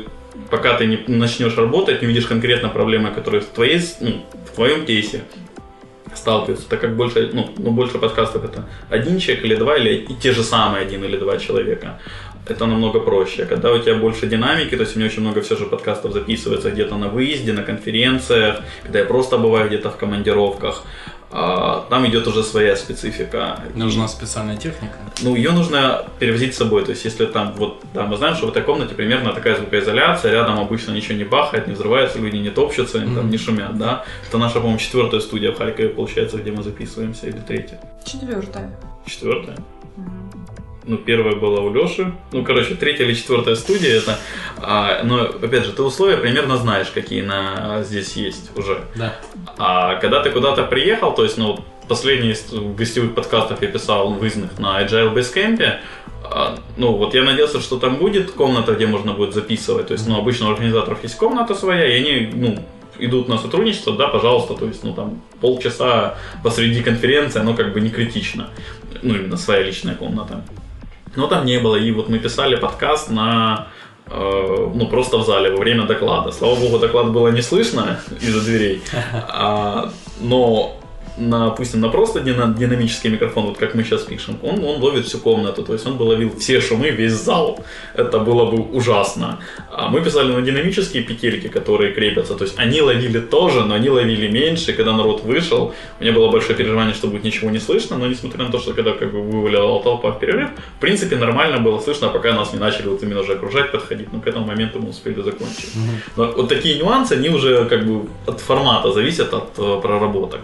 пока 0.50 0.76
ты 0.76 0.86
не 0.86 0.98
начнешь 1.06 1.56
работать, 1.56 2.02
не 2.02 2.08
видишь 2.08 2.26
конкретно 2.26 2.68
проблемы, 2.68 3.10
которые 3.10 3.40
в, 3.40 3.46
твоей, 3.46 3.80
ну, 4.00 4.22
в 4.46 4.54
твоем 4.54 4.84
кейсе 4.84 5.22
сталкиваются, 6.14 6.68
так 6.68 6.80
как 6.80 6.96
больше, 6.96 7.30
ну, 7.32 7.50
ну, 7.56 7.70
больше 7.70 7.98
подкастов 7.98 8.44
это 8.44 8.68
один 8.90 9.18
человек 9.18 9.44
или 9.44 9.54
два, 9.56 9.76
или 9.76 9.94
и 9.96 10.14
те 10.14 10.32
же 10.32 10.42
самые 10.42 10.82
один 10.82 11.04
или 11.04 11.16
два 11.16 11.38
человека. 11.38 12.00
Это 12.46 12.66
намного 12.66 13.00
проще. 13.00 13.46
Когда 13.46 13.72
у 13.72 13.78
тебя 13.78 13.94
больше 13.96 14.26
динамики, 14.26 14.76
то 14.76 14.82
есть 14.82 14.96
у 14.96 14.98
меня 14.98 15.08
очень 15.08 15.22
много 15.22 15.40
все 15.40 15.56
же 15.56 15.64
подкастов 15.66 16.12
записывается 16.12 16.70
где-то 16.70 16.96
на 16.96 17.08
выезде, 17.08 17.52
на 17.52 17.62
конференциях, 17.62 18.60
когда 18.82 18.98
я 18.98 19.04
просто 19.04 19.38
бываю 19.38 19.68
где-то 19.68 19.90
в 19.90 19.96
командировках, 19.96 20.84
а, 21.36 21.86
там 21.90 22.06
идет 22.06 22.28
уже 22.28 22.44
своя 22.44 22.76
специфика. 22.76 23.58
Нужна 23.74 24.06
специальная 24.06 24.56
техника. 24.56 24.94
Ну, 25.20 25.34
ее 25.34 25.50
нужно 25.50 26.06
перевозить 26.20 26.54
с 26.54 26.58
собой. 26.58 26.84
То 26.84 26.90
есть, 26.90 27.04
если 27.04 27.26
там, 27.26 27.54
вот, 27.54 27.82
да, 27.92 28.04
мы 28.04 28.16
знаем, 28.16 28.36
что 28.36 28.46
в 28.46 28.50
этой 28.50 28.62
комнате 28.62 28.94
примерно 28.94 29.32
такая 29.32 29.56
звукоизоляция, 29.56 30.30
рядом 30.30 30.60
обычно 30.60 30.92
ничего 30.92 31.16
не 31.16 31.24
бахает, 31.24 31.66
не 31.66 31.74
взрывается, 31.74 32.20
люди 32.20 32.36
не 32.36 32.50
топчутся, 32.50 32.98
mm-hmm. 32.98 33.14
там 33.16 33.30
не 33.30 33.38
шумят, 33.38 33.76
да. 33.76 34.04
Это 34.28 34.38
наша, 34.38 34.60
по-моему, 34.60 34.78
четвертая 34.78 35.20
студия 35.20 35.50
в 35.50 35.58
Харькове, 35.58 35.88
получается, 35.88 36.38
где 36.38 36.52
мы 36.52 36.62
записываемся, 36.62 37.26
или 37.26 37.38
третья? 37.38 37.80
Четвертая. 38.04 38.70
Четвертая? 39.04 39.56
Ну, 40.86 40.98
первая 40.98 41.34
была 41.36 41.60
у 41.60 41.72
Леши. 41.72 42.12
Ну, 42.32 42.44
короче, 42.44 42.74
третья 42.74 43.04
или 43.04 43.14
четвертая 43.14 43.54
студия 43.54 43.96
это. 43.96 44.18
А, 44.58 45.02
но, 45.02 45.22
опять 45.22 45.64
же, 45.64 45.72
ты 45.72 45.82
условия 45.82 46.18
примерно 46.18 46.58
знаешь, 46.58 46.88
какие 46.88 47.22
на, 47.22 47.82
здесь 47.82 48.16
есть 48.16 48.50
уже. 48.56 48.84
Да. 48.94 49.16
А 49.56 49.94
когда 49.96 50.22
ты 50.22 50.30
куда-то 50.30 50.64
приехал, 50.64 51.14
то 51.14 51.24
есть, 51.24 51.38
ну, 51.38 51.64
последний 51.88 52.32
из 52.32 52.52
гостевых 52.52 53.14
подкастов 53.14 53.62
я 53.62 53.68
писал 53.68 54.10
выездных 54.10 54.58
на 54.58 54.82
Agile 54.82 55.14
Basecamp, 55.14 55.78
а, 56.24 56.58
ну, 56.76 56.92
вот 56.96 57.14
я 57.14 57.22
надеялся, 57.22 57.60
что 57.60 57.78
там 57.78 57.96
будет 57.96 58.32
комната, 58.32 58.74
где 58.74 58.86
можно 58.86 59.14
будет 59.14 59.32
записывать. 59.32 59.86
То 59.86 59.94
есть, 59.94 60.06
ну, 60.06 60.18
обычно 60.18 60.48
у 60.48 60.52
организаторов 60.52 61.02
есть 61.02 61.16
комната 61.16 61.54
своя, 61.54 61.86
и 61.86 62.00
они, 62.00 62.30
ну, 62.34 62.58
идут 62.98 63.28
на 63.28 63.38
сотрудничество, 63.38 63.96
да, 63.96 64.08
пожалуйста, 64.08 64.54
то 64.54 64.66
есть, 64.66 64.84
ну, 64.84 64.92
там, 64.92 65.22
полчаса 65.40 66.16
посреди 66.42 66.82
конференции, 66.82 67.40
оно 67.40 67.54
как 67.54 67.72
бы 67.72 67.80
не 67.80 67.88
критично. 67.88 68.50
Ну, 69.02 69.14
именно 69.14 69.36
своя 69.38 69.62
личная 69.62 69.94
комната 69.94 70.44
но 71.16 71.26
там 71.26 71.44
не 71.44 71.58
было. 71.58 71.76
И 71.76 71.90
вот 71.90 72.08
мы 72.08 72.18
писали 72.18 72.56
подкаст 72.56 73.10
на 73.10 73.68
э, 74.06 74.70
ну, 74.74 74.86
просто 74.88 75.18
в 75.18 75.26
зале 75.26 75.50
во 75.50 75.58
время 75.58 75.86
доклада. 75.86 76.32
Слава 76.32 76.56
богу, 76.56 76.78
доклад 76.78 77.12
было 77.12 77.28
не 77.28 77.42
слышно 77.42 78.00
из-за 78.20 78.44
дверей. 78.44 78.82
А, 79.28 79.90
но 80.20 80.80
на, 81.16 81.50
допустим, 81.50 81.80
на 81.80 81.88
просто 81.88 82.20
динамический 82.20 83.10
микрофон, 83.10 83.46
вот 83.46 83.58
как 83.58 83.74
мы 83.74 83.84
сейчас 83.84 84.02
пишем, 84.02 84.38
он, 84.42 84.64
он 84.64 84.80
ловит 84.80 85.06
всю 85.06 85.18
комнату, 85.18 85.62
то 85.62 85.72
есть 85.72 85.86
он 85.86 85.96
бы 85.96 86.02
ловил 86.02 86.36
все 86.38 86.60
шумы, 86.60 86.90
весь 86.90 87.12
зал. 87.12 87.58
Это 87.94 88.18
было 88.18 88.50
бы 88.50 88.62
ужасно. 88.62 89.38
А 89.70 89.88
мы 89.88 90.00
писали 90.00 90.32
на 90.32 90.42
динамические 90.42 91.02
петельки, 91.02 91.48
которые 91.48 91.92
крепятся, 91.92 92.34
то 92.34 92.44
есть 92.44 92.58
они 92.58 92.80
ловили 92.80 93.20
тоже, 93.20 93.64
но 93.64 93.74
они 93.74 93.90
ловили 93.90 94.28
меньше. 94.28 94.72
Когда 94.72 94.92
народ 94.92 95.24
вышел, 95.24 95.72
у 96.00 96.02
меня 96.02 96.12
было 96.12 96.30
большое 96.30 96.56
переживание, 96.56 96.94
что 96.94 97.06
будет 97.06 97.24
ничего 97.24 97.50
не 97.50 97.60
слышно, 97.60 97.96
но 97.96 98.06
несмотря 98.06 98.44
на 98.44 98.50
то, 98.50 98.58
что 98.58 98.74
когда 98.74 98.92
как 98.92 99.12
бы 99.12 99.22
вывалила 99.22 99.82
толпа 99.82 100.10
в 100.10 100.18
перерыв, 100.18 100.50
в 100.76 100.80
принципе 100.80 101.16
нормально 101.16 101.58
было 101.58 101.80
слышно, 101.80 102.08
пока 102.08 102.32
нас 102.32 102.52
не 102.52 102.58
начали 102.58 102.88
вот 102.88 103.02
именно 103.02 103.20
уже 103.20 103.34
окружать, 103.34 103.72
подходить, 103.72 104.12
но 104.12 104.20
к 104.20 104.26
этому 104.26 104.46
моменту 104.46 104.80
мы 104.80 104.88
успели 104.88 105.22
закончить. 105.22 105.72
Но 106.16 106.32
вот 106.32 106.48
такие 106.48 106.78
нюансы, 106.78 107.12
они 107.12 107.28
уже 107.28 107.64
как 107.66 107.86
бы 107.86 108.08
от 108.26 108.40
формата 108.40 108.92
зависят, 108.92 109.32
от 109.32 109.58
э, 109.58 109.80
проработок. 109.80 110.40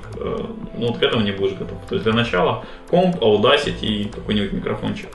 Ну 0.76 0.88
вот 0.88 0.98
к 0.98 1.02
этому 1.02 1.22
не 1.22 1.32
будешь 1.32 1.56
готов. 1.56 1.78
То 1.88 1.94
есть 1.94 2.04
для 2.04 2.14
начала 2.14 2.64
комп, 2.88 3.16
Audacity 3.16 3.86
и 3.86 4.04
какой-нибудь 4.04 4.52
микрофончик. 4.52 5.08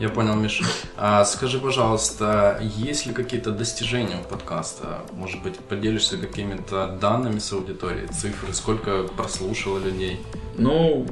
Я 0.00 0.08
понял, 0.08 0.34
Миша. 0.34 0.64
А 0.96 1.24
скажи, 1.26 1.58
пожалуйста, 1.58 2.58
есть 2.62 3.04
ли 3.04 3.12
какие-то 3.12 3.50
достижения 3.50 4.16
у 4.16 4.26
подкаста? 4.26 5.02
Может 5.12 5.42
быть, 5.42 5.58
поделишься 5.58 6.16
какими-то 6.16 6.96
данными 7.00 7.38
с 7.38 7.52
аудиторией, 7.52 8.08
цифры, 8.08 8.54
сколько 8.54 9.02
прослушало 9.14 9.78
людей? 9.78 10.18
Ну, 10.56 11.06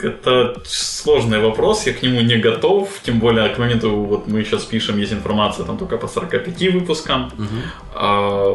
это 0.00 0.60
сложный 0.64 1.38
вопрос, 1.38 1.86
я 1.86 1.92
к 1.92 2.02
нему 2.02 2.20
не 2.22 2.36
готов, 2.36 2.88
тем 3.04 3.20
более 3.20 3.48
к 3.50 3.58
моменту, 3.58 3.90
вот 3.90 4.26
мы 4.26 4.42
сейчас 4.42 4.64
пишем, 4.64 4.98
есть 4.98 5.12
информация 5.12 5.64
там 5.64 5.78
только 5.78 5.98
по 5.98 6.08
45 6.08 6.72
выпускам. 6.74 7.26
Угу. 7.26 7.46
А, 7.94 8.54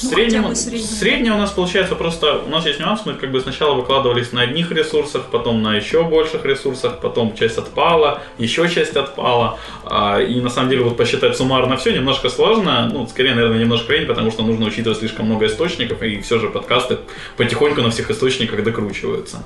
в 0.00 0.04
ну, 0.04 0.10
среднем, 0.10 0.54
среднем. 0.54 1.34
у 1.34 1.38
нас 1.38 1.50
получается 1.50 1.94
просто, 1.94 2.38
у 2.46 2.48
нас 2.48 2.64
есть 2.64 2.80
нюанс, 2.80 3.02
мы 3.04 3.12
как 3.14 3.30
бы 3.30 3.40
сначала 3.40 3.74
выкладывались 3.74 4.32
на 4.32 4.40
одних 4.40 4.72
ресурсах, 4.72 5.26
потом 5.30 5.62
на 5.62 5.76
еще 5.76 6.04
больших 6.04 6.44
ресурсах, 6.46 7.00
потом 7.00 7.34
часть 7.34 7.58
отпала, 7.58 8.22
еще 8.38 8.66
часть 8.70 8.96
отпала, 8.96 9.58
а, 9.84 10.18
и 10.18 10.40
на 10.40 10.48
самом 10.48 10.70
деле 10.70 10.84
вот 10.84 10.96
посчитать 10.96 11.36
суммарно 11.36 11.76
все 11.76 11.92
немножко 11.92 12.30
сложно, 12.30 12.88
ну, 12.90 13.06
скорее, 13.08 13.34
наверное, 13.34 13.58
немножко 13.58 13.92
лень, 13.92 14.06
потому 14.06 14.30
что 14.30 14.42
нужно 14.42 14.66
учитывать 14.66 14.98
слишком 14.98 15.26
много 15.26 15.46
источников, 15.46 16.02
и 16.02 16.20
все 16.22 16.38
же 16.38 16.48
подкасты 16.48 16.98
потихоньку 17.36 17.82
на 17.82 17.90
всех 17.90 18.10
источниках 18.10 18.64
докручиваются. 18.64 19.42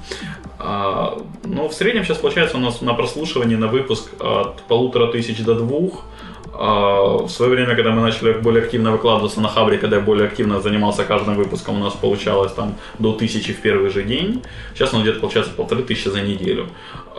А, 0.60 1.18
но 1.42 1.68
в 1.68 1.74
среднем 1.74 2.04
сейчас 2.04 2.18
получается 2.18 2.58
у 2.58 2.60
нас 2.60 2.80
на 2.80 2.94
прослушивании 2.94 3.56
на 3.56 3.66
выпуск 3.66 4.08
от 4.20 4.62
полутора 4.62 5.10
тысяч 5.10 5.42
до 5.42 5.56
двух, 5.56 6.04
в 6.52 7.28
свое 7.28 7.50
время, 7.50 7.74
когда 7.74 7.90
мы 7.90 8.00
начали 8.00 8.32
более 8.32 8.64
активно 8.64 8.92
выкладываться 8.92 9.40
на 9.40 9.48
Хабре, 9.48 9.78
когда 9.78 9.96
я 9.96 10.02
более 10.02 10.26
активно 10.26 10.60
занимался 10.60 11.04
каждым 11.04 11.34
выпуском, 11.36 11.76
у 11.80 11.84
нас 11.84 11.94
получалось 11.94 12.52
там 12.52 12.74
до 12.98 13.12
тысячи 13.12 13.52
в 13.52 13.60
первый 13.60 13.90
же 13.90 14.02
день. 14.04 14.42
Сейчас 14.74 14.92
у 14.92 14.96
нас 14.96 15.02
где-то 15.02 15.20
получается 15.20 15.52
полторы 15.52 15.82
тысячи 15.82 16.08
за 16.08 16.20
неделю. 16.20 16.68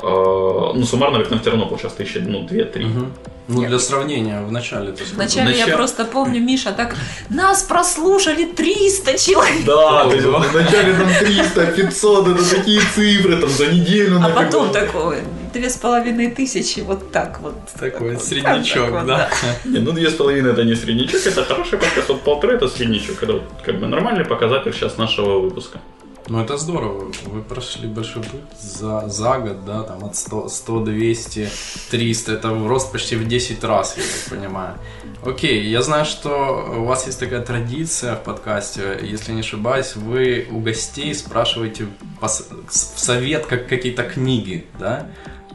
А, 0.02 0.74
ну, 0.74 0.84
суммарно, 0.84 1.18
наверное, 1.18 1.40
все 1.40 1.50
равно 1.52 1.66
получается 1.66 1.98
тысячи, 1.98 2.18
ну, 2.20 2.46
две-три. 2.48 2.86
Угу. 2.86 3.06
Ну, 3.48 3.62
Нет. 3.62 3.70
для 3.70 3.80
сравнения, 3.80 4.42
в 4.42 4.52
начале 4.52 4.92
то 4.92 5.04
Вначале 5.14 5.56
я 5.56 5.68
просто 5.68 6.04
помню, 6.04 6.42
Миша, 6.42 6.72
так, 6.72 6.96
нас 7.30 7.62
прослушали 7.62 8.46
300 8.46 9.20
человек. 9.20 9.66
Да, 9.66 10.06
то 10.06 10.16
есть 10.16 10.26
вначале 10.26 10.96
там 10.96 11.08
300, 11.20 11.66
500, 11.68 12.28
это 12.28 12.56
такие 12.56 12.82
цифры, 12.96 13.38
там 13.38 13.50
за 13.50 13.68
неделю. 13.68 14.20
А 14.24 14.30
потом 14.30 14.72
такое, 14.72 15.24
две 15.54 15.70
с 15.70 15.76
половиной 15.76 16.32
тысячи, 16.32 16.80
вот 16.80 17.12
так 17.12 17.40
вот. 17.42 17.54
Такой 17.80 18.16
так 18.16 18.24
среднячок, 18.24 18.90
вот, 18.90 19.06
да? 19.06 19.30
да. 19.30 19.70
Не, 19.70 19.78
ну 19.78 19.92
две 19.92 20.10
с 20.10 20.14
половиной 20.14 20.54
это 20.54 20.64
не 20.64 20.74
среднячок, 20.74 21.28
это 21.28 21.44
хороший 21.44 21.78
подкаст, 21.78 22.10
вот 22.10 22.22
полторы 22.24 22.56
это 22.56 22.68
среднячок, 22.68 23.22
это 23.22 23.44
как 23.64 23.80
бы 23.80 23.86
нормальный 23.86 24.26
показатель 24.26 24.74
сейчас 24.74 24.98
нашего 24.98 25.38
выпуска. 25.38 25.80
Ну, 26.28 26.42
это 26.42 26.58
здорово. 26.58 27.12
Вы 27.26 27.42
прошли 27.44 27.88
большой 27.88 28.24
путь 28.24 28.42
за, 28.60 29.08
за 29.08 29.38
год, 29.38 29.64
да, 29.64 29.84
там 29.84 30.04
от 30.04 30.16
100, 30.16 30.50
100, 30.50 30.80
200, 30.80 31.50
300. 31.92 32.32
Это 32.34 32.50
рост 32.50 32.92
почти 32.92 33.16
в 33.16 33.28
10 33.28 33.64
раз, 33.64 33.96
я 33.98 34.04
так 34.04 34.38
понимаю. 34.38 34.76
Окей, 35.24 35.70
я 35.70 35.84
знаю, 35.84 36.06
что 36.06 36.78
у 36.80 36.86
вас 36.86 37.06
есть 37.06 37.20
такая 37.20 37.42
традиция 37.42 38.16
в 38.16 38.24
подкасте. 38.24 39.00
Если 39.04 39.34
не 39.34 39.42
ошибаюсь, 39.42 39.96
вы 39.96 40.48
у 40.50 40.60
гостей 40.60 41.14
спрашиваете 41.14 41.88
в 42.20 42.28
совет 42.76 43.46
как 43.46 43.68
какие-то 43.68 44.04
книги, 44.04 44.66
да? 44.80 45.08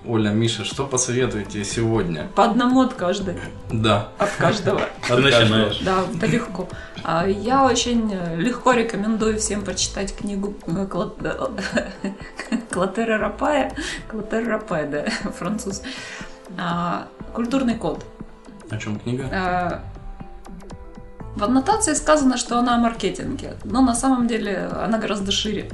Оля, 0.07 0.31
Миша, 0.31 0.65
что 0.65 0.87
посоветуете 0.87 1.63
сегодня? 1.65 2.29
По 2.35 2.45
одному 2.45 2.81
от 2.81 2.95
каждой. 2.95 3.39
Да. 3.71 4.09
От 4.19 4.31
каждого. 4.31 4.81
Ты 5.07 5.17
начинаешь. 5.17 5.79
Да, 5.81 6.05
это 6.15 6.27
легко. 6.27 6.69
А, 7.05 7.27
я 7.27 7.65
очень 7.65 8.11
легко 8.37 8.73
рекомендую 8.73 9.39
всем 9.39 9.63
почитать 9.63 10.17
книгу 10.17 10.55
э, 10.67 10.87
Клотера 12.71 13.19
Рапая. 13.19 13.73
Клотера 14.09 14.47
Рапая, 14.53 14.87
да, 14.89 15.05
француз. 15.39 15.83
А, 16.59 17.07
Культурный 17.35 17.75
код. 17.77 18.05
О 18.71 18.77
чем 18.79 18.99
книга? 18.99 19.29
А, 19.33 19.83
в 21.37 21.45
аннотации 21.45 21.93
сказано, 21.93 22.39
что 22.39 22.59
она 22.59 22.77
о 22.77 22.79
маркетинге, 22.79 23.55
но 23.65 23.83
на 23.83 23.95
самом 23.95 24.27
деле 24.27 24.69
она 24.83 24.99
гораздо 24.99 25.31
шире. 25.31 25.71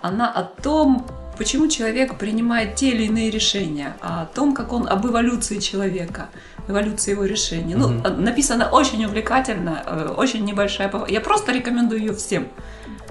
Она 0.00 0.30
о 0.30 0.42
том, 0.42 1.06
почему 1.38 1.68
человек 1.68 2.18
принимает 2.18 2.74
те 2.74 2.90
или 2.90 3.04
иные 3.04 3.30
решения, 3.30 3.96
о 4.00 4.26
том, 4.26 4.54
как 4.54 4.72
он 4.72 4.88
об 4.88 5.06
эволюции 5.06 5.58
человека, 5.58 6.28
эволюции 6.68 7.12
его 7.12 7.24
решений. 7.24 7.74
Mm-hmm. 7.74 8.16
Ну, 8.16 8.22
написано 8.22 8.68
очень 8.70 9.04
увлекательно, 9.04 9.82
э, 9.86 10.14
очень 10.16 10.44
небольшая. 10.44 10.92
Я 11.08 11.20
просто 11.20 11.52
рекомендую 11.52 12.00
ее 12.00 12.14
всем. 12.14 12.48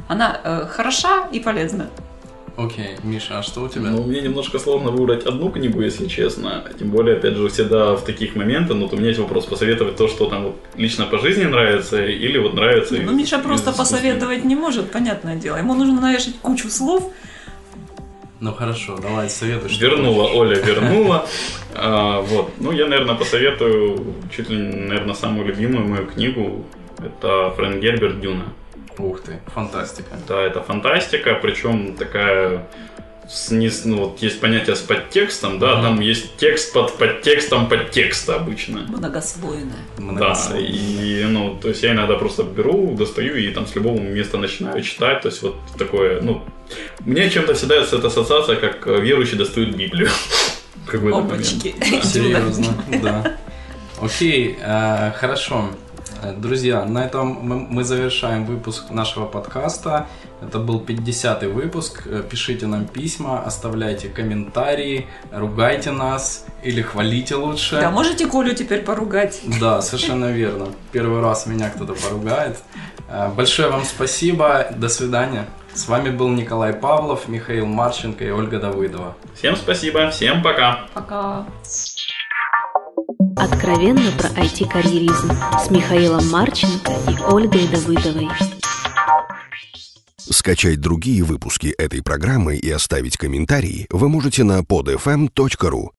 Она 0.08 0.40
э, 0.44 0.68
хороша 0.70 1.28
и 1.32 1.40
полезна. 1.40 1.90
Окей, 2.58 2.96
okay. 2.96 3.08
Миша, 3.08 3.38
а 3.38 3.44
что 3.44 3.62
у 3.62 3.70
тебя? 3.70 3.92
Ну, 3.92 4.04
мне 4.04 4.20
немножко 4.20 4.58
сложно 4.58 4.90
выбрать 4.90 5.28
одну 5.28 5.52
книгу, 5.52 5.80
если 5.80 6.08
честно. 6.08 6.64
Тем 6.80 6.90
более, 6.90 7.18
опять 7.18 7.36
же, 7.36 7.48
всегда 7.50 7.96
в 7.96 8.04
таких 8.04 8.36
моментах, 8.36 8.78
ну, 8.78 8.86
вот 8.86 8.94
у 8.94 8.98
меня 8.98 9.10
есть 9.10 9.20
вопрос, 9.20 9.46
посоветовать 9.46 9.96
то, 9.96 10.08
что 10.08 10.26
там 10.26 10.44
вот 10.44 10.56
лично 10.76 11.06
по 11.06 11.20
жизни 11.20 11.44
нравится, 11.44 12.04
или 12.04 12.40
вот 12.40 12.56
нравится... 12.56 12.96
Ну, 12.96 13.14
Миша 13.14 13.38
просто 13.38 13.74
посоветовать 13.74 14.44
не 14.44 14.56
может, 14.56 14.92
понятное 14.92 15.36
дело. 15.36 15.58
Ему 15.58 15.76
нужно 15.76 16.02
навешать 16.02 16.34
кучу 16.42 16.70
слов, 16.70 17.14
ну 18.40 18.54
хорошо, 18.54 18.98
давай 18.98 19.30
советуй. 19.30 19.70
Что 19.70 19.88
вернула, 19.88 20.24
хочешь. 20.24 20.38
Оля 20.38 20.56
вернула. 20.60 21.26
А, 21.80 22.22
вот. 22.22 22.54
Ну, 22.58 22.72
я, 22.72 22.88
наверное, 22.88 23.14
посоветую 23.14 24.16
чуть 24.36 24.50
ли, 24.50 24.58
наверное, 24.58 25.14
самую 25.14 25.46
любимую 25.46 25.88
мою 25.88 26.08
книгу. 26.08 26.66
Это 26.98 27.52
Фрэнк 27.56 27.80
Герберт 27.80 28.20
«Дюна». 28.20 28.46
Ух 28.98 29.22
ты, 29.22 29.40
фантастика. 29.54 30.18
Да, 30.28 30.42
это 30.42 30.64
фантастика, 30.64 31.36
причем 31.40 31.96
такая 31.96 32.68
с, 33.30 33.52
не, 33.52 33.70
ну, 33.86 34.06
вот 34.06 34.22
есть 34.22 34.40
понятие 34.40 34.76
с 34.76 34.80
подтекстом, 34.80 35.60
да, 35.60 35.74
mm-hmm. 35.74 35.82
там 35.82 36.00
есть 36.00 36.38
текст 36.38 36.74
под 36.74 36.98
подтекстом 36.98 37.68
подтекста 37.68 38.36
обычно. 38.36 38.86
Многослойное. 38.88 39.76
Да, 39.98 40.60
и, 40.60 41.26
ну, 41.28 41.58
то 41.62 41.70
есть 41.70 41.84
я 41.84 41.92
иногда 41.92 42.16
просто 42.16 42.44
беру, 42.44 42.96
достаю 42.96 43.36
и 43.36 43.50
там 43.52 43.68
с 43.68 43.76
любого 43.76 44.00
места 44.00 44.38
начинаю 44.38 44.82
читать, 44.82 45.22
то 45.22 45.30
есть 45.30 45.42
вот 45.42 45.58
такое, 45.78 46.22
ну, 46.22 46.44
мне 47.02 47.30
чем-то 47.30 47.54
всегда 47.54 47.76
эта 47.76 48.08
ассоциация, 48.08 48.56
как 48.56 48.86
верующий 48.88 49.38
достают 49.38 49.76
Библию. 49.76 50.10
Опачки. 50.94 51.76
Серьезно, 52.04 52.84
да. 53.02 53.38
Окей, 54.02 54.58
э, 54.62 55.12
хорошо. 55.16 55.72
Э, 56.22 56.34
Друзья, 56.34 56.86
на 56.86 57.06
этом 57.06 57.28
мы, 57.70 57.84
завершаем 57.84 58.46
выпуск 58.46 58.90
нашего 58.90 59.26
подкаста. 59.26 60.08
Это 60.42 60.60
был 60.60 60.80
50-й 60.82 61.48
выпуск. 61.48 62.04
Э, 62.06 62.24
Пишите 62.30 62.68
нам 62.68 62.86
письма, 62.86 63.44
оставляйте 63.44 64.10
комментарии, 64.10 65.08
ругайте 65.32 65.92
нас 65.92 66.46
или 66.64 66.82
хвалите 66.82 67.36
лучше. 67.36 67.80
Да, 67.80 67.92
можете 67.92 68.28
Колю 68.28 68.54
теперь 68.54 68.82
поругать. 68.84 69.42
Да, 69.60 69.82
совершенно 69.82 70.26
верно. 70.32 70.68
Первый 70.92 71.22
раз 71.22 71.46
меня 71.46 71.70
кто-то 71.70 71.94
поругает. 71.94 72.58
Э, 73.10 73.30
Большое 73.36 73.70
вам 73.70 73.84
спасибо. 73.84 74.68
До 74.76 74.90
свидания. 74.90 75.46
С 75.74 75.88
вами 75.88 76.10
был 76.10 76.30
Николай 76.30 76.74
Павлов, 76.74 77.28
Михаил 77.28 77.68
Марченко 77.68 78.24
и 78.24 78.32
Ольга 78.32 78.60
Давыдова. 78.60 79.16
Всем 79.36 79.56
спасибо, 79.56 80.10
всем 80.10 80.42
пока. 80.42 80.88
Пока. 80.96 81.46
Откровенно 83.52 84.12
про 84.12 84.30
IT-карьеризм 84.30 85.32
с 85.64 85.72
Михаилом 85.72 86.30
Марченко 86.30 86.92
и 87.10 87.22
Ольгой 87.32 87.68
Давыдовой. 87.68 88.30
Скачать 90.18 90.82
другие 90.82 91.24
выпуски 91.24 91.68
этой 91.68 92.04
программы 92.04 92.58
и 92.58 92.70
оставить 92.70 93.18
комментарии 93.18 93.88
вы 93.90 94.10
можете 94.10 94.44
на 94.44 94.60
podfm.ru. 94.60 95.90